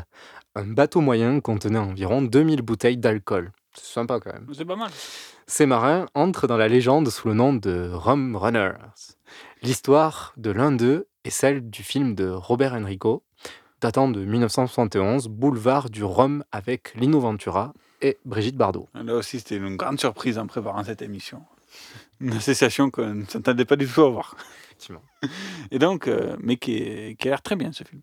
[0.56, 3.52] Un bateau moyen contenait environ 2000 bouteilles d'alcool.
[3.74, 4.48] C'est sympa quand même.
[4.54, 4.92] C'est pas mal.
[5.48, 8.74] Ces marins entrent dans la légende sous le nom de Rum Runners.
[9.62, 13.24] L'histoire de l'un d'eux est celle du film de Robert Enrico,
[13.80, 18.90] datant de 1971, Boulevard du Rhum avec Lino Ventura et Brigitte Bardot.
[18.94, 21.44] Là aussi, c'était une grande surprise en préparant cette émission.
[22.20, 24.36] Une association qu'on ne s'attendait pas du tout à voir.
[24.66, 25.02] Effectivement.
[25.72, 28.02] Et donc, euh, mais qui, est- qui a l'air très bien ce film.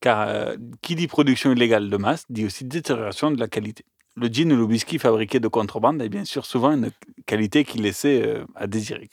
[0.00, 3.84] Car euh, qui dit production illégale de masse dit aussi détérioration de la qualité.
[4.16, 6.90] Le gin ou le whisky fabriqué de contrebande est bien sûr souvent une
[7.26, 9.08] qualité qui laissait euh, à désirer.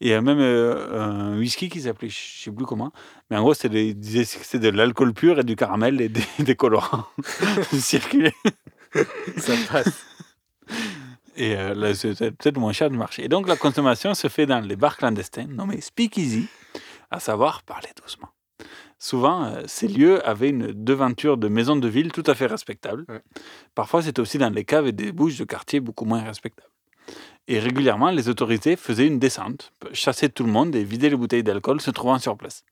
[0.00, 2.92] Il y a même euh, un whisky qui s'appelait, je ne sais plus comment,
[3.30, 7.06] mais en gros, c'était de l'alcool pur et du caramel et des, des colorants
[7.72, 8.34] circulaient.
[9.36, 10.06] Ça passe.
[11.36, 13.24] Et euh, là, c'est peut-être moins cher du marché.
[13.24, 16.48] Et donc, la consommation se fait dans les bars clandestins nommés speakeasy,
[17.12, 18.28] à savoir parler doucement.
[18.98, 23.06] Souvent, euh, ces lieux avaient une devanture de maison de ville tout à fait respectable.
[23.74, 26.70] Parfois, c'était aussi dans les caves et des bouches de quartier beaucoup moins respectables.
[27.46, 31.44] Et régulièrement, les autorités faisaient une descente, chassaient tout le monde et vidaient les bouteilles
[31.44, 32.64] d'alcool se trouvant sur place.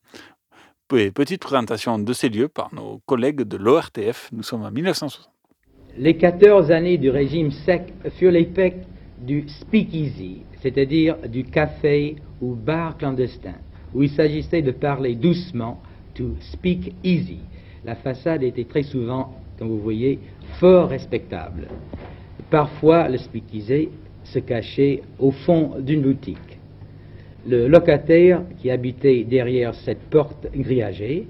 [0.94, 4.28] Et petite présentation de ces lieux par nos collègues de l'ORTF.
[4.32, 5.30] Nous sommes en 1960.
[5.96, 8.76] Les 14 années du régime sec furent l'époque
[9.18, 13.54] du speakeasy, c'est-à-dire du café ou bar clandestin,
[13.94, 15.80] où il s'agissait de parler doucement,
[16.16, 17.38] to speak easy.
[17.84, 20.18] La façade était très souvent, comme vous voyez,
[20.58, 21.68] fort respectable.
[22.50, 23.88] Parfois, le speakeasy
[24.24, 26.58] se cachait au fond d'une boutique.
[27.46, 31.28] Le locataire qui habitait derrière cette porte grillagée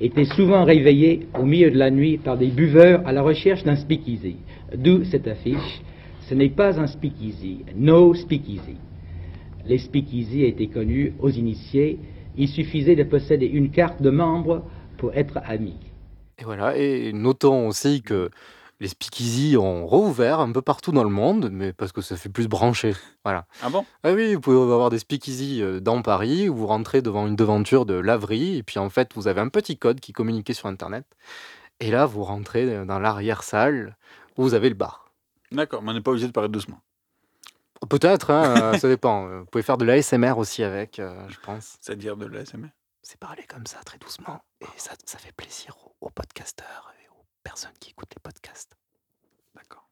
[0.00, 3.74] était souvent réveillé au milieu de la nuit par des buveurs à la recherche d'un
[3.74, 4.36] speakeasy.
[4.76, 5.82] D'où cette affiche.
[6.28, 8.76] Ce n'est pas un speakeasy, no speakeasy.
[9.66, 11.98] Les speakeasy étaient connus aux initiés.
[12.38, 14.64] Il suffisait de posséder une carte de membre
[14.96, 15.76] pour être ami.
[16.38, 18.30] Et voilà, et notons aussi que
[18.80, 22.28] les speakeasy ont rouvert un peu partout dans le monde, mais parce que ça fait
[22.28, 22.94] plus branché.
[23.24, 23.46] Voilà.
[23.60, 23.84] Ah bon?
[24.04, 27.34] Ah oui, vous pouvez avoir des speakeasy euh, dans Paris, où vous rentrez devant une
[27.34, 30.66] devanture de laverie, et puis en fait, vous avez un petit code qui communiquait sur
[30.66, 31.04] Internet.
[31.80, 33.96] Et là, vous rentrez dans l'arrière-salle,
[34.36, 35.10] où vous avez le bar.
[35.50, 36.78] D'accord, mais on n'est pas obligé de parler doucement.
[37.88, 39.28] Peut-être, hein, euh, ça dépend.
[39.28, 41.76] Vous pouvez faire de l'ASMR aussi avec, euh, je pense.
[41.80, 42.68] C'est-à-dire de l'ASMR
[43.02, 44.42] C'est parler comme ça, très doucement.
[44.60, 48.76] Et ça, ça fait plaisir aux, aux podcasteurs et aux personnes qui écoutent les podcasts.
[49.54, 49.88] D'accord.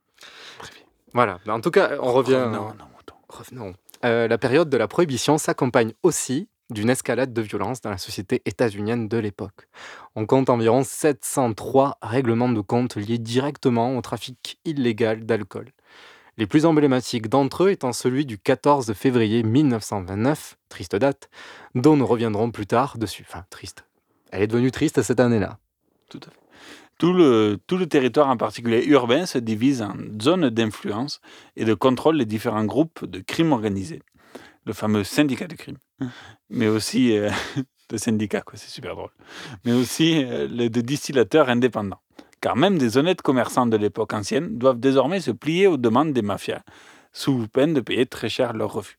[1.12, 2.34] Voilà, Mais en tout cas, on revient.
[2.34, 2.86] Revenons à nos
[3.28, 3.74] Revenons.
[4.04, 8.42] Euh, la période de la prohibition s'accompagne aussi d'une escalade de violence dans la société
[8.44, 9.68] états-unienne de l'époque.
[10.14, 15.70] On compte environ 703 règlements de compte liés directement au trafic illégal d'alcool.
[16.38, 21.30] Les plus emblématiques d'entre eux étant celui du 14 février 1929, triste date,
[21.74, 23.24] dont nous reviendrons plus tard dessus.
[23.26, 23.86] Enfin, triste.
[24.30, 25.58] Elle est devenue triste cette année-là.
[26.10, 26.40] Tout à fait.
[26.98, 31.20] Tout le, tout le territoire, en particulier urbain, se divise en zones d'influence
[31.56, 34.02] et de contrôle des différents groupes de crimes organisés.
[34.64, 35.76] Le fameux syndicat de crime.
[36.50, 37.30] Mais aussi, euh,
[37.88, 39.10] de syndicat, quoi, c'est super drôle.
[39.64, 42.00] Mais aussi euh, le de distillateurs indépendants.
[42.40, 46.22] Car même des honnêtes commerçants de l'époque ancienne doivent désormais se plier aux demandes des
[46.22, 46.62] mafias,
[47.12, 48.98] sous peine de payer très cher leur refus.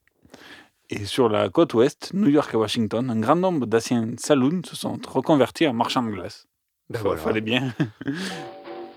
[0.89, 4.75] Et sur la côte ouest, New York et Washington, un grand nombre d'anciens saloons se
[4.75, 6.47] sont reconvertis en marchands de glace.
[6.89, 7.19] Ben voilà.
[7.19, 7.73] Fallait bien.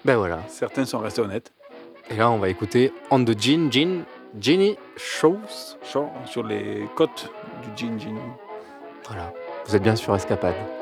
[0.02, 0.42] Ben voilà.
[0.48, 1.52] Certains sont restés honnêtes.
[2.08, 4.04] Et là, on va écouter On the Gin Gin
[4.40, 5.76] Ginny Shows.
[5.82, 7.30] Show sur les côtes
[7.62, 8.16] du Gin Gin.
[9.06, 9.32] Voilà.
[9.66, 10.79] Vous êtes bien sur Escapade.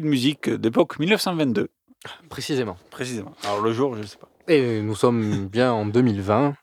[0.00, 1.68] Petite musique d'époque 1922.
[2.30, 2.76] Précisément.
[2.90, 3.34] Précisément.
[3.44, 4.28] Alors le jour, je ne sais pas.
[4.48, 6.54] Et nous sommes bien en 2020.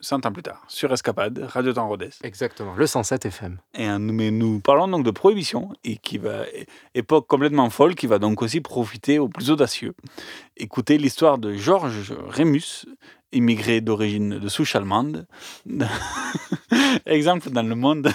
[0.00, 2.08] 100 ans plus tard, sur Escapade, Radio Temps Rodez.
[2.24, 3.58] Exactement, le 107 FM.
[3.74, 6.42] Et mais nous parlons donc de prohibition, et qui va,
[6.96, 9.94] époque complètement folle, qui va donc aussi profiter aux plus audacieux.
[10.56, 12.84] Écoutez l'histoire de Georges Rémus,
[13.30, 15.28] immigré d'origine de souche allemande.
[17.06, 18.10] Exemple dans le monde.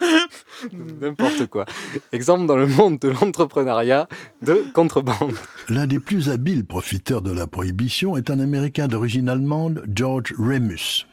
[1.00, 1.64] N'importe quoi.
[2.12, 4.08] Exemple dans le monde de l'entrepreneuriat
[4.42, 5.34] de contrebande.
[5.68, 11.06] L'un des plus habiles profiteurs de la prohibition est un Américain d'origine allemande, George Remus.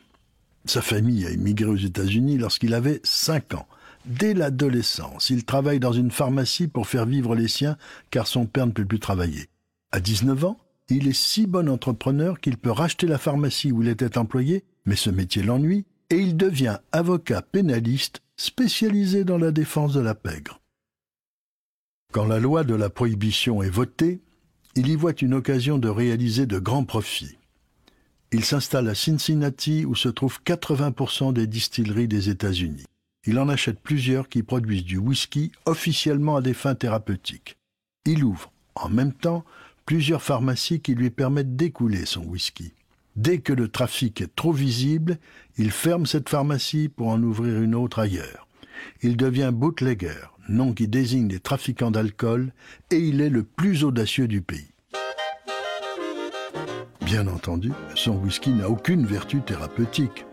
[0.65, 3.67] Sa famille a immigré aux États-Unis lorsqu'il avait 5 ans.
[4.05, 7.77] Dès l'adolescence, il travaille dans une pharmacie pour faire vivre les siens
[8.11, 9.49] car son père ne peut plus travailler.
[9.91, 10.57] À 19 ans,
[10.89, 14.95] il est si bon entrepreneur qu'il peut racheter la pharmacie où il était employé, mais
[14.95, 20.61] ce métier l'ennuie, et il devient avocat pénaliste spécialisé dans la défense de la pègre.
[22.13, 24.21] Quand la loi de la prohibition est votée,
[24.75, 27.37] il y voit une occasion de réaliser de grands profits.
[28.31, 32.85] Il s'installe à Cincinnati où se trouvent 80% des distilleries des États-Unis.
[33.25, 37.57] Il en achète plusieurs qui produisent du whisky officiellement à des fins thérapeutiques.
[38.05, 39.43] Il ouvre, en même temps,
[39.85, 42.71] plusieurs pharmacies qui lui permettent d'écouler son whisky.
[43.19, 45.17] Dès que le trafic est trop visible,
[45.57, 48.47] il ferme cette pharmacie pour en ouvrir une autre ailleurs.
[49.01, 52.53] Il devient bootlegger, nom qui désigne les trafiquants d'alcool,
[52.91, 54.71] et il est le plus audacieux du pays.
[57.01, 60.25] Bien entendu, son whisky n'a aucune vertu thérapeutique.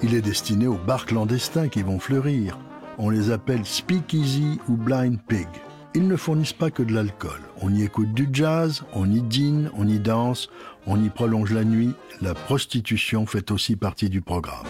[0.00, 2.60] Il est destiné aux bars clandestins qui vont fleurir.
[2.98, 5.48] On les appelle speakeasy ou blind pig.
[5.92, 7.40] Ils ne fournissent pas que de l'alcool.
[7.60, 10.48] On y écoute du jazz, on y dîne, on y danse,
[10.86, 11.92] on y prolonge la nuit.
[12.20, 14.66] La prostitution fait aussi partie du programme.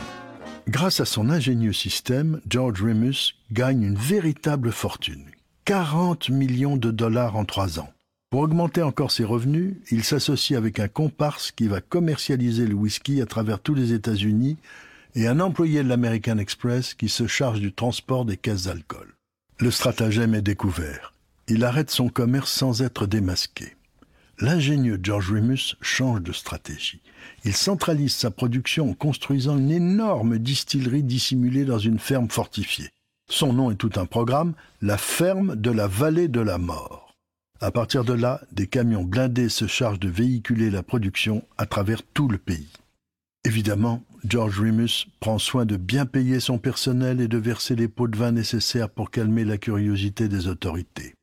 [0.68, 5.24] Grâce à son ingénieux système, George Remus gagne une véritable fortune.
[5.64, 7.92] 40 millions de dollars en trois ans.
[8.30, 13.20] Pour augmenter encore ses revenus, il s'associe avec un comparse qui va commercialiser le whisky
[13.20, 14.56] à travers tous les États-Unis
[15.16, 19.14] et un employé de l'American Express qui se charge du transport des caisses d'alcool.
[19.58, 21.12] Le stratagème est découvert.
[21.48, 23.74] Il arrête son commerce sans être démasqué.
[24.40, 27.02] L'ingénieux George Remus change de stratégie.
[27.44, 32.88] Il centralise sa production en construisant une énorme distillerie dissimulée dans une ferme fortifiée.
[33.28, 37.14] Son nom est tout un programme, la ferme de la vallée de la mort.
[37.60, 42.02] À partir de là, des camions blindés se chargent de véhiculer la production à travers
[42.02, 42.72] tout le pays.
[43.44, 48.08] Évidemment, George Remus prend soin de bien payer son personnel et de verser les pots
[48.08, 51.14] de vin nécessaires pour calmer la curiosité des autorités.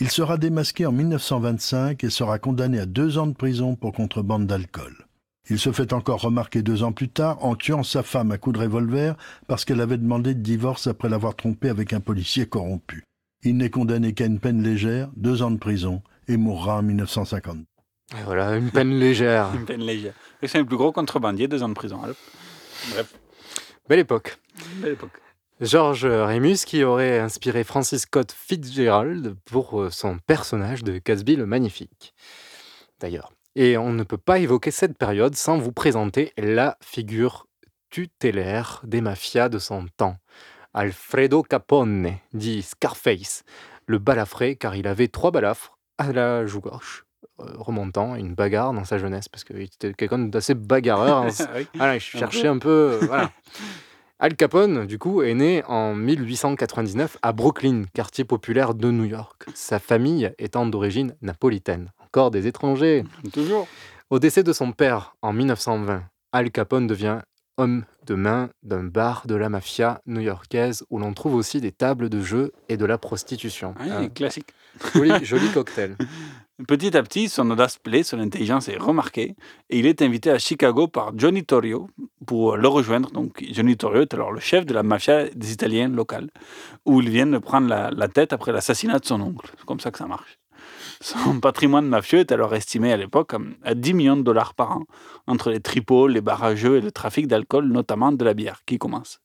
[0.00, 4.46] Il sera démasqué en 1925 et sera condamné à deux ans de prison pour contrebande
[4.46, 5.08] d'alcool.
[5.50, 8.56] Il se fait encore remarquer deux ans plus tard en tuant sa femme à coups
[8.56, 9.16] de revolver
[9.48, 13.02] parce qu'elle avait demandé de divorce après l'avoir trompé avec un policier corrompu.
[13.42, 17.58] Il n'est condamné qu'à une peine légère, deux ans de prison, et mourra en 1950.
[18.12, 19.52] Et voilà, une peine légère.
[19.54, 20.14] une peine légère.
[20.42, 21.98] Et c'est le plus gros contrebandier, deux ans de prison.
[22.92, 23.14] Bref.
[23.88, 24.38] Belle époque.
[24.76, 25.20] Belle époque.
[25.60, 31.46] George Remus qui aurait inspiré Francis Scott Fitzgerald pour euh, son personnage de Casby le
[31.46, 32.14] Magnifique.
[33.00, 33.32] D'ailleurs.
[33.56, 37.48] Et on ne peut pas évoquer cette période sans vous présenter la figure
[37.90, 40.18] tutélaire des mafias de son temps.
[40.74, 43.42] Alfredo Capone, dit Scarface,
[43.86, 47.04] le balafré car il avait trois balafres à la joue gauche
[47.40, 51.18] euh, remontant une bagarre dans sa jeunesse, parce qu'il était quelqu'un d'assez bagarreur.
[51.18, 51.28] Hein.
[51.74, 53.00] voilà, je cherchais un peu.
[53.00, 53.32] Euh, voilà.
[54.20, 59.44] Al Capone, du coup, est né en 1899 à Brooklyn, quartier populaire de New York.
[59.54, 61.92] Sa famille étant d'origine napolitaine.
[62.04, 63.04] Encore des étrangers.
[63.32, 63.68] Toujours.
[64.10, 66.02] Au décès de son père en 1920,
[66.32, 67.20] Al Capone devient
[67.58, 72.08] homme de main d'un bar de la mafia new-yorkaise où l'on trouve aussi des tables
[72.08, 73.76] de jeu et de la prostitution.
[73.78, 74.48] Ah, classique.
[74.94, 75.96] Joli, joli cocktail.
[76.66, 79.36] Petit à petit, son audace plaît, son intelligence est remarquée,
[79.70, 81.88] et il est invité à Chicago par Johnny Torrio
[82.26, 83.12] pour le rejoindre.
[83.12, 86.30] Donc, Johnny Torrio est alors le chef de la mafia des Italiens locales,
[86.84, 89.52] où ils viennent prendre la, la tête après l'assassinat de son oncle.
[89.56, 90.40] C'est comme ça que ça marche.
[91.00, 94.82] Son patrimoine mafieux est alors estimé à l'époque à 10 millions de dollars par an,
[95.28, 99.20] entre les tripots, les barrageux et le trafic d'alcool, notamment de la bière, qui commence.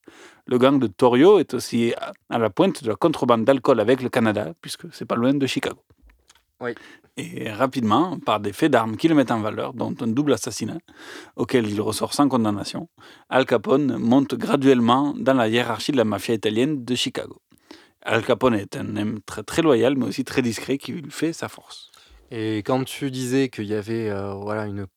[0.46, 1.96] Le gang de Torrio est aussi
[2.30, 5.48] à la pointe de la contrebande d'alcool avec le Canada, puisque c'est pas loin de
[5.48, 5.80] Chicago.
[6.62, 6.76] Oui.
[7.16, 10.80] Et rapidement, par des faits d'armes qui le mettent en valeur, dont un double assassinat,
[11.36, 12.90] auquel il ressort sans condamnation,
[13.30, 17.40] Al Capone monte graduellement dans la hiérarchie de la mafia italienne de Chicago.
[18.02, 21.50] Al Capone est un homme très, loyal, mais aussi très discret, qui lui fait sa
[21.50, 21.92] force.
[22.32, 24.88] Et quand tu disais qu'il y avait euh, voilà, une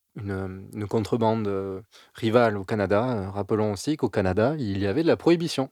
[0.88, 1.82] contrebande euh,
[2.14, 5.70] rivale au Canada, euh, rappelons aussi qu'au Canada, il y avait de la prohibition.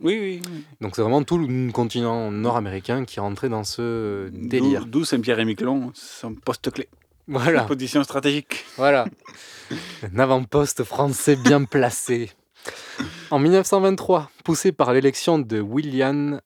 [0.00, 0.42] Oui, oui.
[0.50, 0.64] oui.
[0.80, 4.86] Donc c'est vraiment tout le continent nord-américain qui est rentré dans ce délire.
[4.86, 6.88] D'où Saint-Pierre et Miquelon, son poste clé.
[7.28, 7.64] Voilà.
[7.64, 8.64] Position stratégique.
[8.76, 9.06] Voilà.
[10.14, 12.30] Un avant-poste français bien placé.
[13.30, 16.40] En 1923, poussé par l'élection de William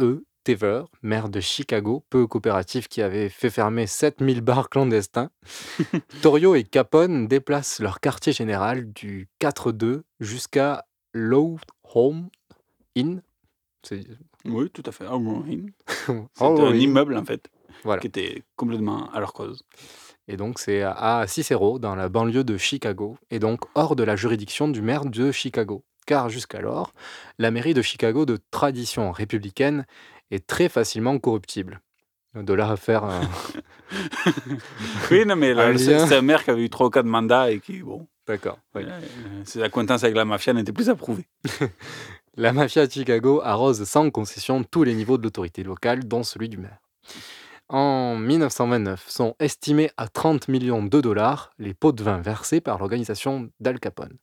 [0.00, 0.24] E.
[0.44, 5.30] Tever, maire de Chicago, peu coopératif qui avait fait fermer 7000 bars clandestins,
[6.22, 11.58] Torio et Capone déplacent leur quartier général du 4-2 jusqu'à Low
[11.94, 12.28] Home
[12.98, 13.22] Inn.
[14.44, 15.06] Oui, tout à fait.
[15.06, 15.70] Home Inn.
[16.40, 17.48] Oh, C'était un immeuble, en fait,
[17.84, 18.00] Voilà.
[18.00, 19.62] qui était complètement à leur cause.
[20.30, 24.14] Et donc c'est à Cicero, dans la banlieue de Chicago, et donc hors de la
[24.16, 25.84] juridiction du maire de Chicago.
[26.06, 26.92] Car jusqu'alors,
[27.38, 29.86] la mairie de Chicago, de tradition républicaine,
[30.30, 31.80] est très facilement corruptible.
[32.34, 33.20] De là à faire un...
[35.10, 37.60] Oui, non, mais c'est c'est un maire qui avait eu trois ou quatre mandats et
[37.60, 38.58] qui, bon, D'accord.
[38.74, 38.82] oui.
[38.86, 39.00] euh,
[39.44, 41.26] ses acquaintances avec la mafia n'étaient plus approuvées.
[42.40, 46.48] La mafia de Chicago arrose sans concession tous les niveaux de l'autorité locale, dont celui
[46.48, 46.78] du maire.
[47.68, 52.78] En 1929, sont estimés à 30 millions de dollars les pots de vin versés par
[52.78, 54.16] l'organisation d'Al Capone.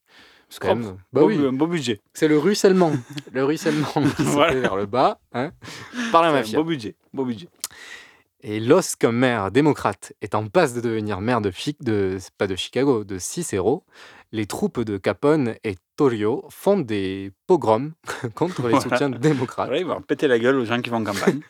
[0.50, 0.98] C'est quand même...
[1.12, 2.00] Bah oui, Un beau budget.
[2.14, 2.94] c'est le ruissellement.
[3.34, 3.86] le ruissellement
[4.16, 4.54] qui se Voilà.
[4.54, 5.52] fait vers le bas hein,
[6.14, 6.58] par la C'est un mafia.
[6.60, 6.96] beau budget.
[7.14, 7.50] Beau budget.
[8.42, 12.56] Et lorsqu'un maire démocrate est en passe de devenir maire de, Chi- de pas de
[12.56, 13.84] Chicago, de Cicero,
[14.36, 17.94] les troupes de Capone et Torrio font des pogroms
[18.36, 18.82] contre les Voilà.
[18.82, 19.70] soutiens démocrates.
[19.76, 21.42] Ils vont péter la gueule aux gens qui vont en campagne.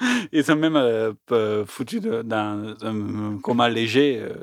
[0.32, 4.34] Ils sont même euh, foutus de- dans un coma léger euh,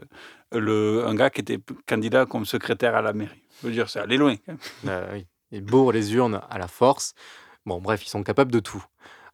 [0.58, 3.42] le, un gars qui était candidat comme secrétaire à la mairie.
[3.62, 4.36] Je veux dire, c'est aller loin.
[4.84, 5.28] Bah oui.
[5.52, 7.14] Ils bourrent les urnes à la force.
[7.66, 8.84] Bon, bref, ils sont capables de tout.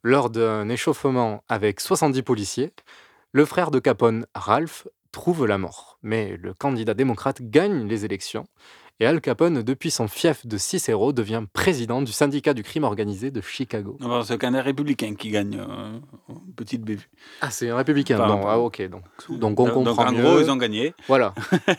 [0.04, 2.74] Lors d'un échauffement avec 70 policiers,
[3.32, 5.98] le frère de Capone, Ralph, trouve la mort.
[6.04, 8.46] Mais le candidat démocrate gagne les élections
[9.00, 13.30] et Al Capone, depuis son fief de Cicero, devient président du syndicat du crime organisé
[13.30, 13.96] de Chicago.
[14.00, 16.00] Non, bon, C'est des républicain qui gagne euh,
[16.56, 17.08] petite bévue.
[17.42, 18.18] Ah, c'est un républicain.
[18.18, 18.42] Pardon.
[18.48, 18.90] ah, ok.
[18.90, 20.24] Donc, donc on Donc, comprend en mieux.
[20.24, 20.96] gros, ils ont gagné.
[21.08, 21.36] Voilà.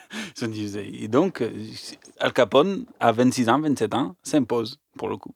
[1.02, 1.50] Et donc, euh,
[2.20, 5.34] Al Capone, à 26 ans, 27 ans, s'impose, pour le coup.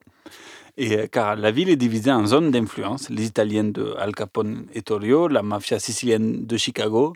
[0.77, 3.11] Et, euh, car la ville est divisée en zones d'influence.
[3.11, 7.13] Les Italiens de Al Capone et Torrio, la mafia sicilienne de Chicago,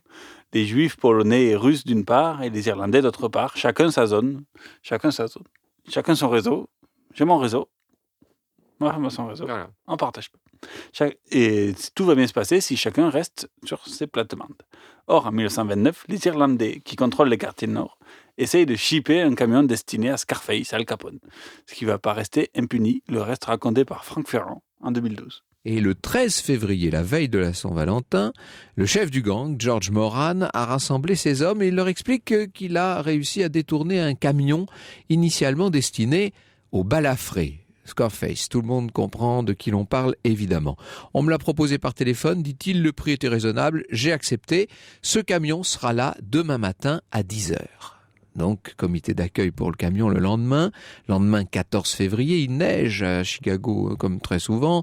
[0.52, 3.56] les Juifs polonais et russes d'une part, et les Irlandais d'autre part.
[3.56, 4.44] Chacun sa zone.
[4.82, 5.44] Chacun sa zone.
[5.88, 6.68] Chacun son réseau.
[7.14, 7.68] J'ai mon réseau.
[8.80, 9.46] Moi, moi, son réseau.
[9.46, 9.70] Voilà.
[9.86, 10.38] On partage pas.
[11.30, 14.62] Et tout va bien se passer si chacun reste sur ses plates-bandes.
[15.06, 17.98] Or, en 1929, les Irlandais, qui contrôlent les quartiers nord,
[18.38, 21.20] essayent de chipper un camion destiné à Scarface, Al Capone.
[21.66, 25.44] Ce qui ne va pas rester impuni, le reste raconté par Franck Ferrand en 2012.
[25.68, 28.32] Et le 13 février, la veille de la Saint-Valentin,
[28.76, 32.76] le chef du gang, George Moran, a rassemblé ses hommes et il leur explique qu'il
[32.76, 34.66] a réussi à détourner un camion
[35.08, 36.32] initialement destiné
[36.70, 37.66] au balafré.
[37.84, 40.76] Scarface, tout le monde comprend de qui l'on parle évidemment.
[41.14, 44.68] On me l'a proposé par téléphone, dit-il, le prix était raisonnable, j'ai accepté.
[45.02, 47.95] Ce camion sera là demain matin à 10 heures.
[48.36, 50.70] Donc, comité d'accueil pour le camion le lendemain.
[51.08, 54.82] Lendemain 14 février, il neige à Chicago euh, comme très souvent.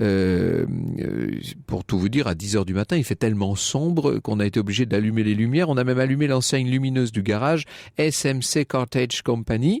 [0.00, 0.66] Euh,
[0.98, 1.30] euh,
[1.66, 4.46] pour tout vous dire, à 10 heures du matin, il fait tellement sombre qu'on a
[4.46, 5.68] été obligé d'allumer les lumières.
[5.68, 7.64] On a même allumé l'enseigne lumineuse du garage
[7.98, 9.80] SMC Cartage Company.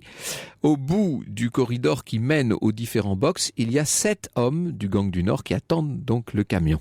[0.62, 4.88] Au bout du corridor qui mène aux différents box, il y a sept hommes du
[4.88, 6.80] gang du Nord qui attendent donc le camion.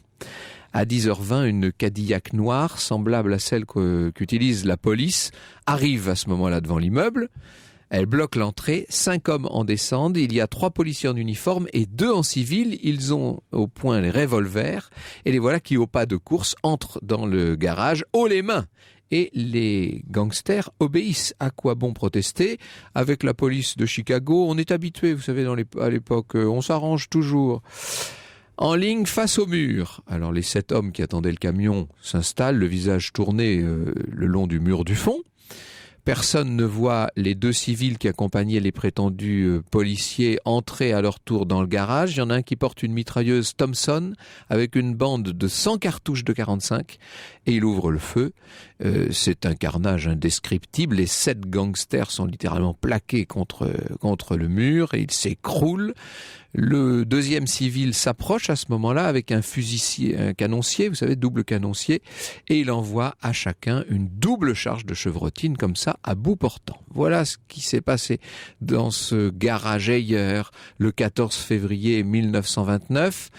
[0.78, 5.32] À 10h20, une Cadillac noire, semblable à celle qu'utilise la police,
[5.65, 7.30] arrive à ce moment-là devant l'immeuble.
[7.89, 11.88] Elle bloque l'entrée, cinq hommes en descendent, il y a trois policiers en uniforme et
[11.88, 14.91] deux en civil, ils ont au point les revolvers,
[15.25, 18.67] et les voilà qui au pas de course entrent dans le garage, haut les mains
[19.09, 21.34] et les gangsters obéissent.
[21.39, 22.59] À quoi bon protester?
[22.93, 25.43] Avec la police de Chicago, on est habitué, vous savez,
[25.82, 27.63] à l'époque, euh, on s'arrange toujours.
[28.58, 30.01] En ligne face au mur.
[30.08, 34.47] Alors les sept hommes qui attendaient le camion s'installent, le visage tourné euh, le long
[34.47, 35.22] du mur du fond.
[36.08, 41.20] Personne ne voit les deux civils qui accompagnaient les prétendus euh, policiers entrer à leur
[41.20, 42.16] tour dans le garage.
[42.16, 44.14] Il y en a un qui porte une mitrailleuse Thompson
[44.49, 46.97] avec une bande de 100 cartouches de 45
[47.48, 48.34] et il ouvre le feu.
[48.86, 50.98] Euh, c'est un carnage indescriptible.
[50.98, 55.93] Les sept gangsters sont littéralement plaqués contre, contre le mur et ils s'écroulent.
[56.54, 61.43] Le deuxième civil s'approche à ce moment-là avec un fusicier, un canoncier, vous savez, double
[61.43, 62.02] canoncier,
[62.48, 66.80] et il envoie à chacun une double charge de chevrotine comme ça à bout portant.
[66.89, 68.20] Voilà ce qui s'est passé
[68.60, 73.30] dans ce garage ailleurs le 14 février 1929.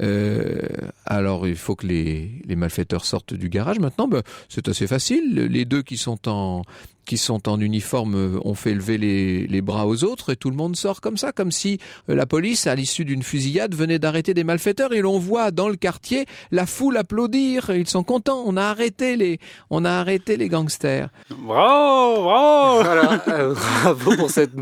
[0.00, 0.60] Euh,
[1.04, 3.78] alors, il faut que les, les malfaiteurs sortent du garage.
[3.78, 5.34] Maintenant, ben, c'est assez facile.
[5.34, 6.62] Les deux qui sont en
[7.06, 10.50] qui sont en uniforme euh, ont fait lever les, les, bras aux autres et tout
[10.50, 11.78] le monde sort comme ça, comme si
[12.10, 15.68] euh, la police, à l'issue d'une fusillade, venait d'arrêter des malfaiteurs et l'on voit dans
[15.68, 17.70] le quartier la foule applaudir.
[17.70, 18.42] Ils sont contents.
[18.44, 19.38] On a arrêté les,
[19.70, 21.08] on a arrêté les gangsters.
[21.30, 22.82] Bravo, bravo.
[22.82, 24.52] Voilà, euh, bravo pour cette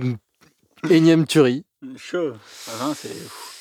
[0.90, 1.64] énième tuerie.
[1.96, 2.34] Chaud.
[2.80, 3.53] Ah, c'est.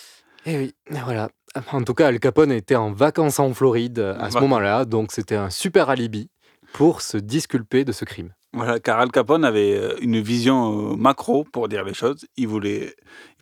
[0.45, 1.29] Et oui, voilà.
[1.71, 5.35] En tout cas, Al Capone était en vacances en Floride à ce moment-là, donc c'était
[5.35, 6.29] un super alibi
[6.73, 8.33] pour se disculper de ce crime.
[8.53, 12.27] Voilà, car Al Capone avait euh, une vision euh, macro pour dire les choses.
[12.37, 12.95] Il voulait,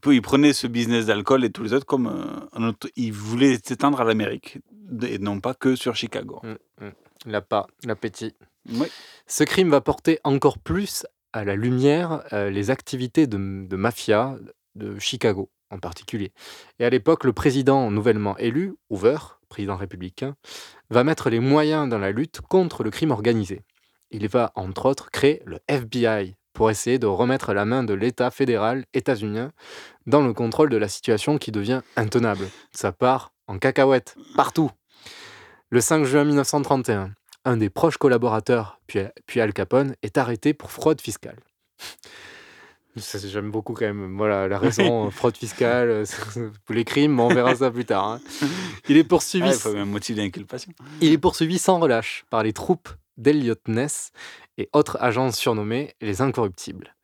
[0.06, 3.60] il prenait ce business d'alcool et tous les autres comme euh, un autre, il voulait
[3.62, 4.60] s'étendre à l'Amérique
[5.04, 6.42] et non pas que sur Chicago.
[6.44, 6.92] Mmh, mmh.
[7.26, 8.34] L'appât, l'appétit.
[8.70, 8.88] Oui.
[9.28, 14.36] Ce crime va porter encore plus à la lumière les activités de, de mafia
[14.76, 16.32] de Chicago en particulier.
[16.80, 19.18] Et à l'époque, le président nouvellement élu, Hoover,
[19.50, 20.36] président républicain,
[20.90, 23.64] va mettre les moyens dans la lutte contre le crime organisé
[24.12, 28.30] il va entre autres créer le FBI pour essayer de remettre la main de l'État
[28.30, 29.52] fédéral états-unien
[30.06, 32.48] dans le contrôle de la situation qui devient intenable.
[32.72, 34.70] Ça part en cacahuète, partout.
[35.70, 37.12] Le 5 juin 1931,
[37.46, 41.40] un des proches collaborateurs, puis, Al Capone, est arrêté pour fraude fiscale.
[42.96, 46.04] J'aime beaucoup quand même voilà, la raison, fraude fiscale,
[46.66, 48.06] pour les crimes, mais on verra ça plus tard.
[48.06, 48.22] Hein.
[48.90, 49.48] Il est poursuivi.
[49.48, 50.74] Ah, il faut motif d'inculpation.
[51.02, 54.12] Il est poursuivi sans relâche par les troupes d'Elliot Ness
[54.58, 56.96] et autres agents surnommés les Incorruptibles.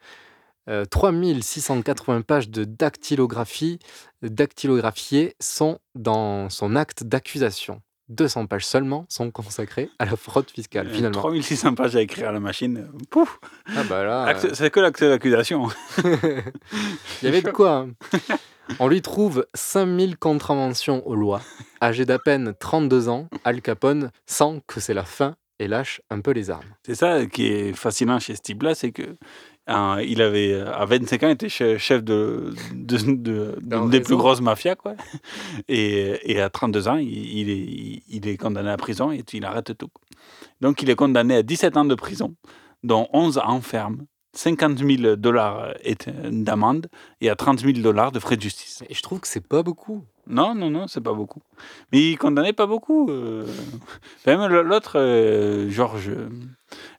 [0.90, 3.80] 3680 euh, pages de dactylographie
[4.22, 7.82] dactylographiées sont dans son acte d'accusation.
[8.10, 11.20] 200 pages seulement sont consacrées à la fraude fiscale, finalement.
[11.20, 13.40] 3600 pages à écrire à la machine, euh, pouf
[13.76, 15.68] ah bah là, euh, C'est que l'acte d'accusation.
[15.98, 17.88] Il y avait de quoi.
[17.88, 18.38] Hein.
[18.80, 21.42] On lui trouve 5000 contraventions aux lois.
[21.82, 26.22] Âgé d'à peine 32 ans, Al Capone sent que c'est la fin et lâche un
[26.22, 26.68] peu les armes.
[26.86, 29.18] C'est ça qui est fascinant chez ce type-là, c'est que
[29.68, 34.76] hein, il avait à 25 ans il était chef de, de, des plus grosses mafias
[34.76, 34.96] quoi.
[35.68, 39.78] Et, et, à 32 ans, il, est, il est condamné à prison et il arrête
[39.78, 39.90] tout.
[40.62, 42.36] Donc il est condamné à 17 ans de prison,
[42.84, 44.06] dont 11 ans ferme.
[44.34, 45.74] 50 000 dollars
[46.30, 46.88] d'amende
[47.22, 48.84] et à 30 000 dollars de frais de justice.
[48.88, 50.04] Et je trouve que c'est pas beaucoup.
[50.28, 51.42] Non, non, non, c'est pas beaucoup.
[51.92, 53.10] Mais il condamnait pas beaucoup.
[53.10, 53.46] Euh...
[54.28, 56.12] Même l'autre, euh, Georges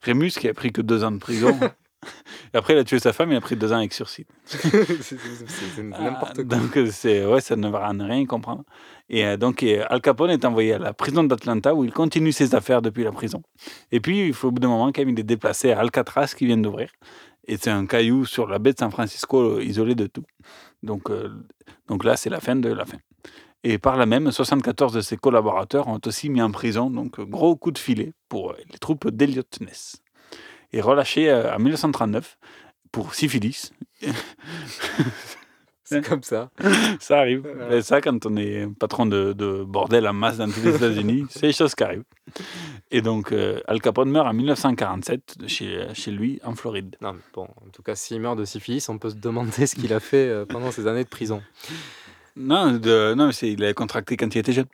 [0.03, 1.59] Rémus, qui a pris que deux ans de prison.
[2.55, 4.27] Et après, il a tué sa femme, il a pris deux ans avec sursis.
[4.47, 6.45] c'est n'importe quoi.
[6.45, 8.65] donc, c'est, ouais, ça ne va rien comprendre.
[9.09, 12.55] Et euh, donc, Al Capone est envoyé à la prison d'Atlanta où il continue ses
[12.55, 13.43] affaires depuis la prison.
[13.93, 16.35] Et puis, il faut au bout d'un moment, quand même, il est déplacé à Alcatraz
[16.37, 16.91] qui vient d'ouvrir.
[17.47, 20.25] Et c'est un caillou sur la baie de San Francisco, isolé de tout.
[20.83, 21.31] Donc, euh,
[21.89, 22.99] donc là, c'est la fin de la fin.
[23.65, 27.57] Et par là même, 74 de ses collaborateurs ont aussi mis en prison, donc gros
[27.57, 30.01] coup de filet pour les troupes d'Eliot Ness.
[30.73, 32.39] Et relâché euh, en 1939
[32.93, 33.73] pour syphilis.
[35.89, 36.51] C'est comme ça.
[37.01, 37.47] Ça arrive.
[37.71, 41.47] Et ça, quand on est patron de, bordel en masse dans tous les États-Unis, c'est
[41.47, 42.05] les choses qui arrivent.
[42.91, 46.97] Et donc, euh, Al Capone meurt en 1947 chez, chez lui, en Floride.
[47.01, 49.95] Non, bon, en tout cas, s'il meurt de syphilis, on peut se demander ce qu'il
[49.95, 51.43] a fait euh, pendant ses années de prison.
[52.37, 54.69] Non, de, non il a contracté quand il était jeune.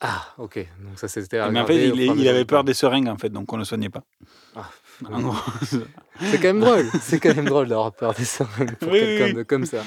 [0.00, 0.58] Ah, ok.
[0.84, 1.50] Donc ça c'était.
[1.50, 3.64] Mais en fait, il, il avait peur des seringues, en fait, donc on ne le
[3.64, 4.04] soignait pas.
[4.54, 4.68] Ah,
[6.20, 6.86] c'est quand même drôle.
[7.00, 9.82] C'est quand même drôle d'avoir peur des seringues pour quelqu'un de comme ça.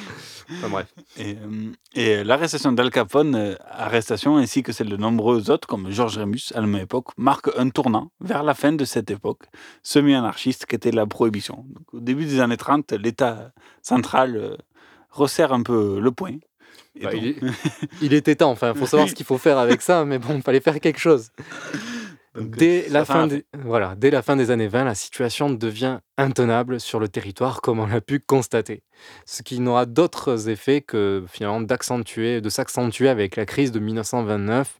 [0.49, 0.93] Enfin, bref.
[1.18, 5.91] Et, euh, et l'arrestation d'Al Capone, euh, arrestation ainsi que celle de nombreux autres, comme
[5.91, 9.43] Georges Rémus, à la même époque, marque un tournant vers la fin de cette époque
[9.84, 11.66] semi-anarchiste qu'était la prohibition.
[11.68, 13.51] Donc, au début des années 30, l'État
[13.82, 14.55] central euh,
[15.09, 16.38] resserre un peu le point
[17.01, 17.12] bah,
[18.01, 20.36] il, était temps, enfin, il faut savoir ce qu'il faut faire avec ça, mais bon,
[20.36, 21.30] il fallait faire quelque chose.
[22.36, 26.79] Dès, la fin des, voilà, dès la fin des années 20, la situation devient intenable
[26.79, 28.84] sur le territoire, comme on l'a pu constater.
[29.25, 34.79] Ce qui n'aura d'autres effets que finalement d'accentuer, de s'accentuer avec la crise de 1929,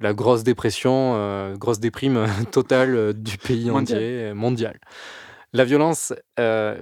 [0.00, 4.78] la grosse dépression, euh, grosse déprime totale euh, du pays entier, mondial.
[5.54, 6.76] La violence, euh,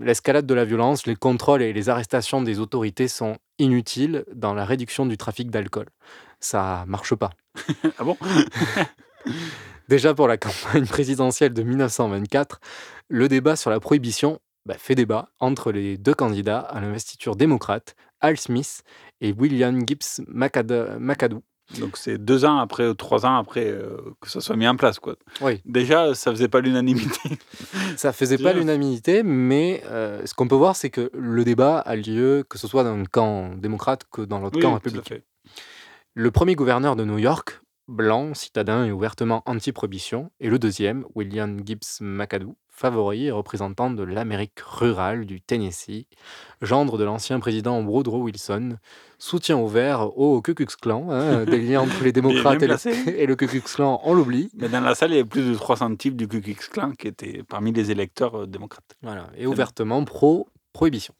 [0.00, 4.64] l'escalade de la violence, les contrôles et les arrestations des autorités sont inutiles dans la
[4.64, 5.86] réduction du trafic d'alcool.
[6.40, 7.30] Ça marche pas.
[7.98, 8.16] ah bon?
[9.88, 12.60] Déjà pour la campagne présidentielle de 1924,
[13.08, 17.96] le débat sur la prohibition bah, fait débat entre les deux candidats à l'investiture démocrate,
[18.20, 18.82] Al Smith
[19.20, 21.42] et William Gibbs McAdoo.
[21.78, 24.76] Donc c'est deux ans après ou trois ans après euh, que ça soit mis en
[24.76, 24.98] place.
[24.98, 25.16] Quoi.
[25.40, 25.60] Oui.
[25.64, 27.38] Déjà, ça faisait pas l'unanimité.
[27.96, 31.96] ça faisait pas l'unanimité, mais euh, ce qu'on peut voir, c'est que le débat a
[31.96, 35.18] lieu, que ce soit dans le camp démocrate que dans l'autre camp républicain.
[36.14, 37.60] Le premier gouverneur de New York,
[37.90, 44.02] blanc, citadin et ouvertement anti-prohibition, et le deuxième, William Gibbs McAdoo, favori et représentant de
[44.02, 46.06] l'Amérique rurale du Tennessee,
[46.62, 48.78] gendre de l'ancien président Woodrow Wilson,
[49.18, 52.76] soutien ouvert au Ku Klux Klan, hein, des liens entre les démocrates et le,
[53.08, 54.50] et le Ku Klux Klan, on l'oublie.
[54.54, 56.92] Mais dans la salle, il y avait plus de 300 types du Ku Klux Klan
[56.92, 58.96] qui étaient parmi les électeurs euh, démocrates.
[59.02, 61.12] Voilà, et ouvertement pro-prohibition.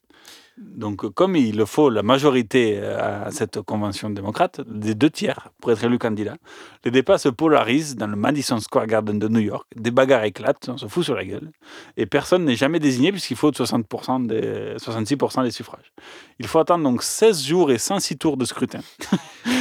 [0.60, 5.72] Donc, comme il faut la majorité euh, à cette convention démocrate, des deux tiers pour
[5.72, 6.36] être élu candidat,
[6.84, 9.66] les débats se polarisent dans le Madison Square Garden de New York.
[9.74, 11.50] Des bagarres éclatent, on se fout sur la gueule.
[11.96, 15.92] Et personne n'est jamais désigné puisqu'il faut 60% des, 66% des suffrages.
[16.38, 18.80] Il faut attendre donc 16 jours et 106 tours de scrutin.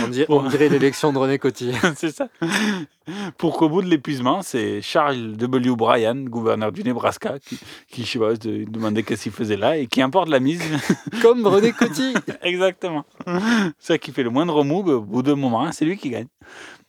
[0.04, 1.72] On dirait, on dirait l'élection de René Coty.
[1.96, 2.28] c'est ça.
[3.38, 5.76] Pour qu'au bout de l'épuisement, c'est Charles W.
[5.76, 9.88] Bryan, gouverneur du Nebraska, qui, qui je sais pas, demandait qu'est-ce qu'il faisait là et
[9.88, 10.62] qui emporte la mise.
[11.22, 12.14] Comme René Coty.
[12.42, 13.06] Exactement.
[13.78, 16.28] C'est qui fait le moindre move au bout d'un moment, c'est lui qui gagne.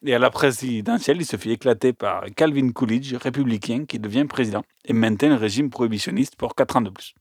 [0.04, 4.62] Et à la présidentielle, il se fait éclater par Calvin Coolidge, républicain, qui devient président
[4.84, 7.14] et maintient le régime prohibitionniste pour 4 ans de plus.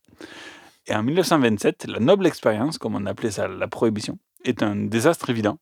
[0.87, 5.29] Et en 1927, la noble expérience, comme on appelait ça la prohibition, est un désastre
[5.29, 5.59] évident,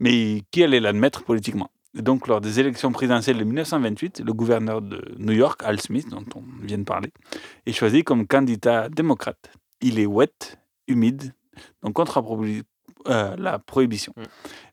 [0.00, 1.70] mais qui allait l'admettre politiquement?
[1.98, 6.08] Et donc, lors des élections présidentielles de 1928, le gouverneur de New York, Al Smith,
[6.10, 7.10] dont on vient de parler,
[7.64, 9.50] est choisi comme candidat démocrate.
[9.80, 10.58] Il est wet,
[10.88, 11.34] humide,
[11.82, 12.22] donc contre
[13.08, 14.12] euh, la prohibition.
[14.16, 14.22] Mm.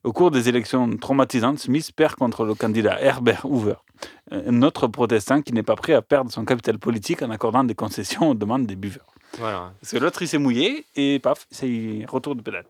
[0.05, 3.75] Au cours des élections traumatisantes, Smith perd contre le candidat Herbert Hoover,
[4.31, 7.75] un autre protestant qui n'est pas prêt à perdre son capital politique en accordant des
[7.75, 9.13] concessions aux demandes des buveurs.
[9.37, 9.73] Voilà.
[9.81, 12.65] Parce que l'autre, il s'est mouillé et paf, c'est retour de pédale.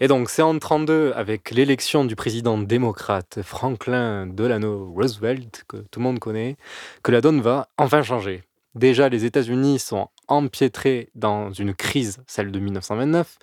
[0.00, 5.98] Et donc, c'est en 1932, avec l'élection du président démocrate Franklin Delano Roosevelt, que tout
[5.98, 6.56] le monde connaît,
[7.02, 8.44] que la donne va enfin changer.
[8.76, 13.38] Déjà, les États-Unis sont empiétrés dans une crise, celle de 1929,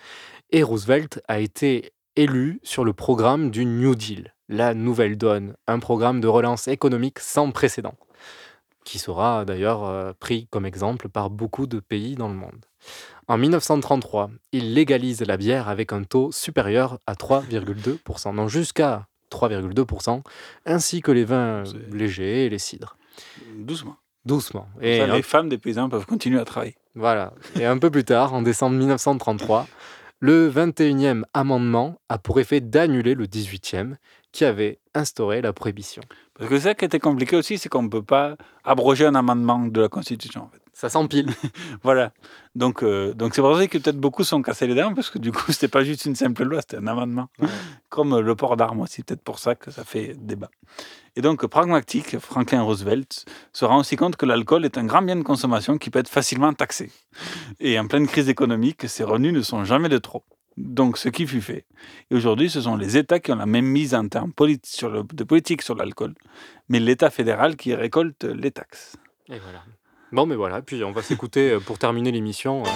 [0.51, 5.79] et Roosevelt a été élu sur le programme du New Deal, la nouvelle donne, un
[5.79, 7.95] programme de relance économique sans précédent,
[8.83, 12.65] qui sera d'ailleurs euh, pris comme exemple par beaucoup de pays dans le monde.
[13.27, 20.21] En 1933, il légalise la bière avec un taux supérieur à 3,2%, non jusqu'à 3,2%,
[20.65, 22.97] ainsi que les vins légers et les cidres.
[23.55, 23.97] Doucement.
[24.25, 24.67] Doucement.
[24.81, 26.75] Et les femmes des paysans peuvent continuer à travailler.
[26.95, 27.33] Voilà.
[27.59, 29.67] Et un peu plus tard, en décembre 1933,
[30.19, 33.95] le 21e amendement a pour effet d'annuler le 18e
[34.31, 36.01] qui avait instauré la prohibition.
[36.37, 39.59] Parce que ça qui était compliqué aussi, c'est qu'on ne peut pas abroger un amendement
[39.59, 40.43] de la Constitution.
[40.43, 40.61] En fait.
[40.73, 41.29] Ça s'empile.
[41.83, 42.11] voilà.
[42.53, 45.17] Donc, euh, donc c'est pour ça que peut-être beaucoup sont cassés les dents, parce que
[45.17, 47.29] du coup, c'était pas juste une simple loi, c'était un amendement.
[47.89, 50.49] Comme euh, le port d'armes aussi, peut-être pour ça que ça fait débat.
[51.15, 55.15] Et donc, pragmatique, Franklin Roosevelt se rend aussi compte que l'alcool est un grand bien
[55.15, 56.91] de consommation qui peut être facilement taxé.
[57.61, 60.23] Et en pleine crise économique, ses revenus ne sont jamais de trop.
[60.57, 61.65] Donc, ce qui fut fait.
[62.09, 64.31] Et aujourd'hui, ce sont les États qui ont la même mise en termes
[64.63, 66.15] sur le, de politique sur l'alcool,
[66.69, 68.95] mais l'État fédéral qui récolte les taxes.
[69.27, 69.63] Et voilà.
[70.11, 72.63] Bon, mais voilà, puis on va s'écouter euh, pour terminer l'émission.
[72.63, 72.69] Euh,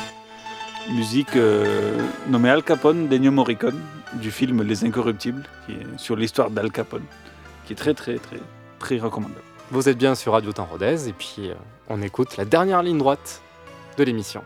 [0.92, 3.80] Musique euh, nommée Al Capone d'Ennio Morricone,
[4.14, 7.04] du film Les Incorruptibles, qui est sur l'histoire d'Al Capone,
[7.66, 8.40] qui est très, très, très,
[8.80, 9.42] très recommandable.
[9.72, 11.52] Vous êtes bien sur Radio Temps Rodez, et puis
[11.90, 13.42] on écoute la dernière ligne droite
[13.98, 14.42] de l'émission.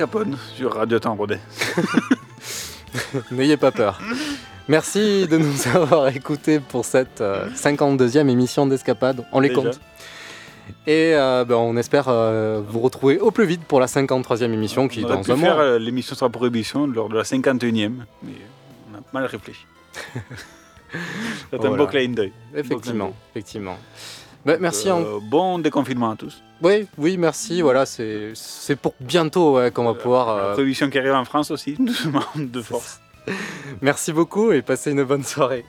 [0.00, 1.14] Capone sur Radio Temps
[3.30, 4.00] N'ayez pas peur.
[4.66, 9.26] Merci de nous avoir écoutés pour cette 52e euh, émission d'Escapade.
[9.30, 9.78] On les compte.
[10.86, 14.88] Et euh, ben, on espère euh, vous retrouver au plus vite pour la 53e émission
[14.88, 15.78] qui on dans pu un faire mois.
[15.78, 17.92] l'émission sur la prohibition lors de la 51e,
[18.22, 18.32] mais
[18.90, 19.66] on a mal réfléchi.
[21.50, 22.32] C'est un beau clin d'œil.
[22.56, 23.76] Effectivement, effectivement.
[24.46, 24.88] Ben, merci.
[24.88, 26.42] Euh, en- Bon déconfinement à tous.
[26.62, 27.62] Oui, oui, merci.
[27.62, 30.36] Voilà, c'est c'est pour bientôt ouais, qu'on va pouvoir.
[30.36, 33.00] La euh, prohibition qui arrive en France aussi, doucement, de force.
[33.82, 35.64] Merci beaucoup et passez une bonne soirée.